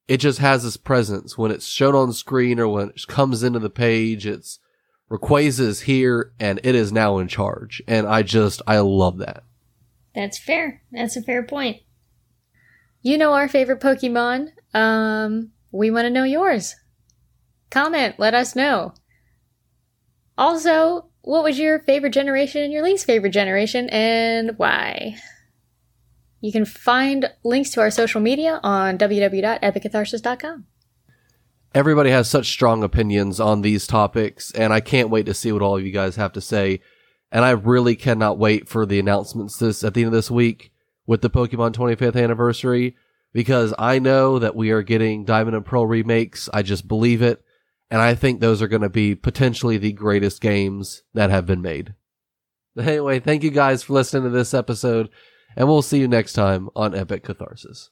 it 0.07 0.17
just 0.17 0.39
has 0.39 0.63
this 0.63 0.77
presence. 0.77 1.37
When 1.37 1.51
it's 1.51 1.65
shown 1.65 1.95
on 1.95 2.13
screen 2.13 2.59
or 2.59 2.67
when 2.67 2.89
it 2.89 3.07
comes 3.07 3.41
into 3.41 3.59
the 3.59 3.69
page, 3.69 4.27
it's 4.27 4.59
Rayquaza 5.09 5.61
is 5.61 5.81
here 5.81 6.33
and 6.39 6.59
it 6.63 6.75
is 6.75 6.91
now 6.91 7.17
in 7.17 7.27
charge. 7.27 7.81
And 7.87 8.07
I 8.07 8.21
just, 8.21 8.61
I 8.67 8.79
love 8.79 9.17
that. 9.19 9.43
That's 10.13 10.37
fair. 10.37 10.81
That's 10.91 11.15
a 11.15 11.21
fair 11.21 11.43
point. 11.43 11.81
You 13.01 13.17
know 13.17 13.33
our 13.33 13.47
favorite 13.47 13.81
Pokemon. 13.81 14.49
Um, 14.75 15.51
we 15.71 15.89
want 15.89 16.05
to 16.05 16.09
know 16.11 16.25
yours. 16.25 16.75
Comment, 17.71 18.13
let 18.19 18.33
us 18.33 18.55
know. 18.55 18.93
Also, 20.37 21.09
what 21.21 21.43
was 21.43 21.57
your 21.57 21.79
favorite 21.79 22.13
generation 22.13 22.61
and 22.61 22.73
your 22.73 22.83
least 22.83 23.05
favorite 23.05 23.31
generation 23.31 23.89
and 23.89 24.51
why? 24.57 25.15
You 26.41 26.51
can 26.51 26.65
find 26.65 27.31
links 27.43 27.71
to 27.71 27.81
our 27.81 27.89
social 27.89 28.19
media 28.21 28.59
on 28.63 28.97
www.epiccatharsis.com. 28.97 30.65
everybody 31.73 32.09
has 32.09 32.29
such 32.29 32.49
strong 32.51 32.83
opinions 32.83 33.39
on 33.39 33.61
these 33.61 33.87
topics, 33.87 34.51
and 34.51 34.73
I 34.73 34.81
can't 34.81 35.09
wait 35.09 35.25
to 35.25 35.33
see 35.33 35.51
what 35.51 35.61
all 35.61 35.77
of 35.77 35.85
you 35.85 35.91
guys 35.91 36.17
have 36.17 36.33
to 36.33 36.41
say. 36.41 36.81
And 37.31 37.43
I 37.43 37.51
really 37.51 37.95
cannot 37.95 38.37
wait 38.37 38.67
for 38.67 38.85
the 38.85 38.99
announcements 38.99 39.57
this 39.57 39.83
at 39.83 39.93
the 39.93 40.01
end 40.01 40.07
of 40.07 40.13
this 40.13 40.29
week 40.29 40.71
with 41.07 41.21
the 41.21 41.29
Pokemon 41.29 41.73
25th 41.73 42.21
anniversary 42.21 42.95
because 43.35 43.71
I 43.77 43.99
know 43.99 44.39
that 44.39 44.55
we 44.55 44.71
are 44.71 44.81
getting 44.81 45.25
Diamond 45.25 45.57
and 45.57 45.65
Pearl 45.65 45.85
remakes. 45.85 46.47
I 46.53 46.61
just 46.61 46.87
believe 46.87 47.21
it, 47.21 47.43
and 47.91 48.01
I 48.01 48.15
think 48.15 48.39
those 48.39 48.61
are 48.61 48.69
going 48.69 48.81
to 48.81 48.89
be 48.89 49.13
potentially 49.13 49.77
the 49.77 49.91
greatest 49.91 50.39
games 50.39 51.03
that 51.13 51.29
have 51.29 51.45
been 51.45 51.61
made. 51.61 51.93
Anyway, 52.77 53.21
thank 53.21 53.41
you 53.41 53.51
guys 53.51 53.83
for 53.83 53.93
listening 53.93 54.23
to 54.23 54.29
this 54.29 54.53
episode, 54.53 55.09
and 55.55 55.65
we'll 55.65 55.81
see 55.81 55.97
you 55.97 56.09
next 56.09 56.33
time 56.33 56.67
on 56.75 56.93
Epic 56.93 57.23
Catharsis. 57.23 57.89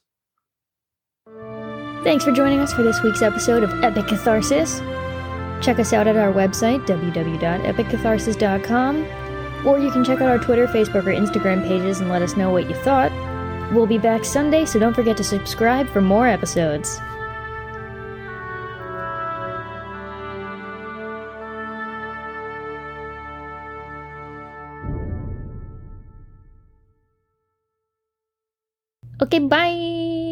Thanks 2.04 2.22
for 2.22 2.32
joining 2.32 2.58
us 2.58 2.74
for 2.74 2.82
this 2.82 3.02
week's 3.02 3.22
episode 3.22 3.62
of 3.62 3.82
Epic 3.82 4.08
Catharsis. 4.08 4.80
Check 5.64 5.78
us 5.78 5.94
out 5.94 6.06
at 6.06 6.16
our 6.16 6.34
website, 6.34 6.86
www.epiccatharsis.com, 6.86 9.66
or 9.66 9.78
you 9.78 9.90
can 9.90 10.04
check 10.04 10.20
out 10.20 10.28
our 10.28 10.38
Twitter, 10.38 10.66
Facebook, 10.66 11.06
or 11.06 11.14
Instagram 11.14 11.66
pages 11.66 12.00
and 12.00 12.10
let 12.10 12.20
us 12.20 12.36
know 12.36 12.50
what 12.50 12.68
you 12.68 12.76
thought. 12.76 13.10
We'll 13.72 13.86
be 13.86 13.98
back 13.98 14.24
Sunday, 14.24 14.64
so 14.64 14.78
don't 14.78 14.94
forget 14.94 15.16
to 15.16 15.24
subscribe 15.24 15.88
for 15.88 16.00
more 16.00 16.26
episodes. 16.28 17.00
Okay, 29.20 29.38
bye! 29.38 30.23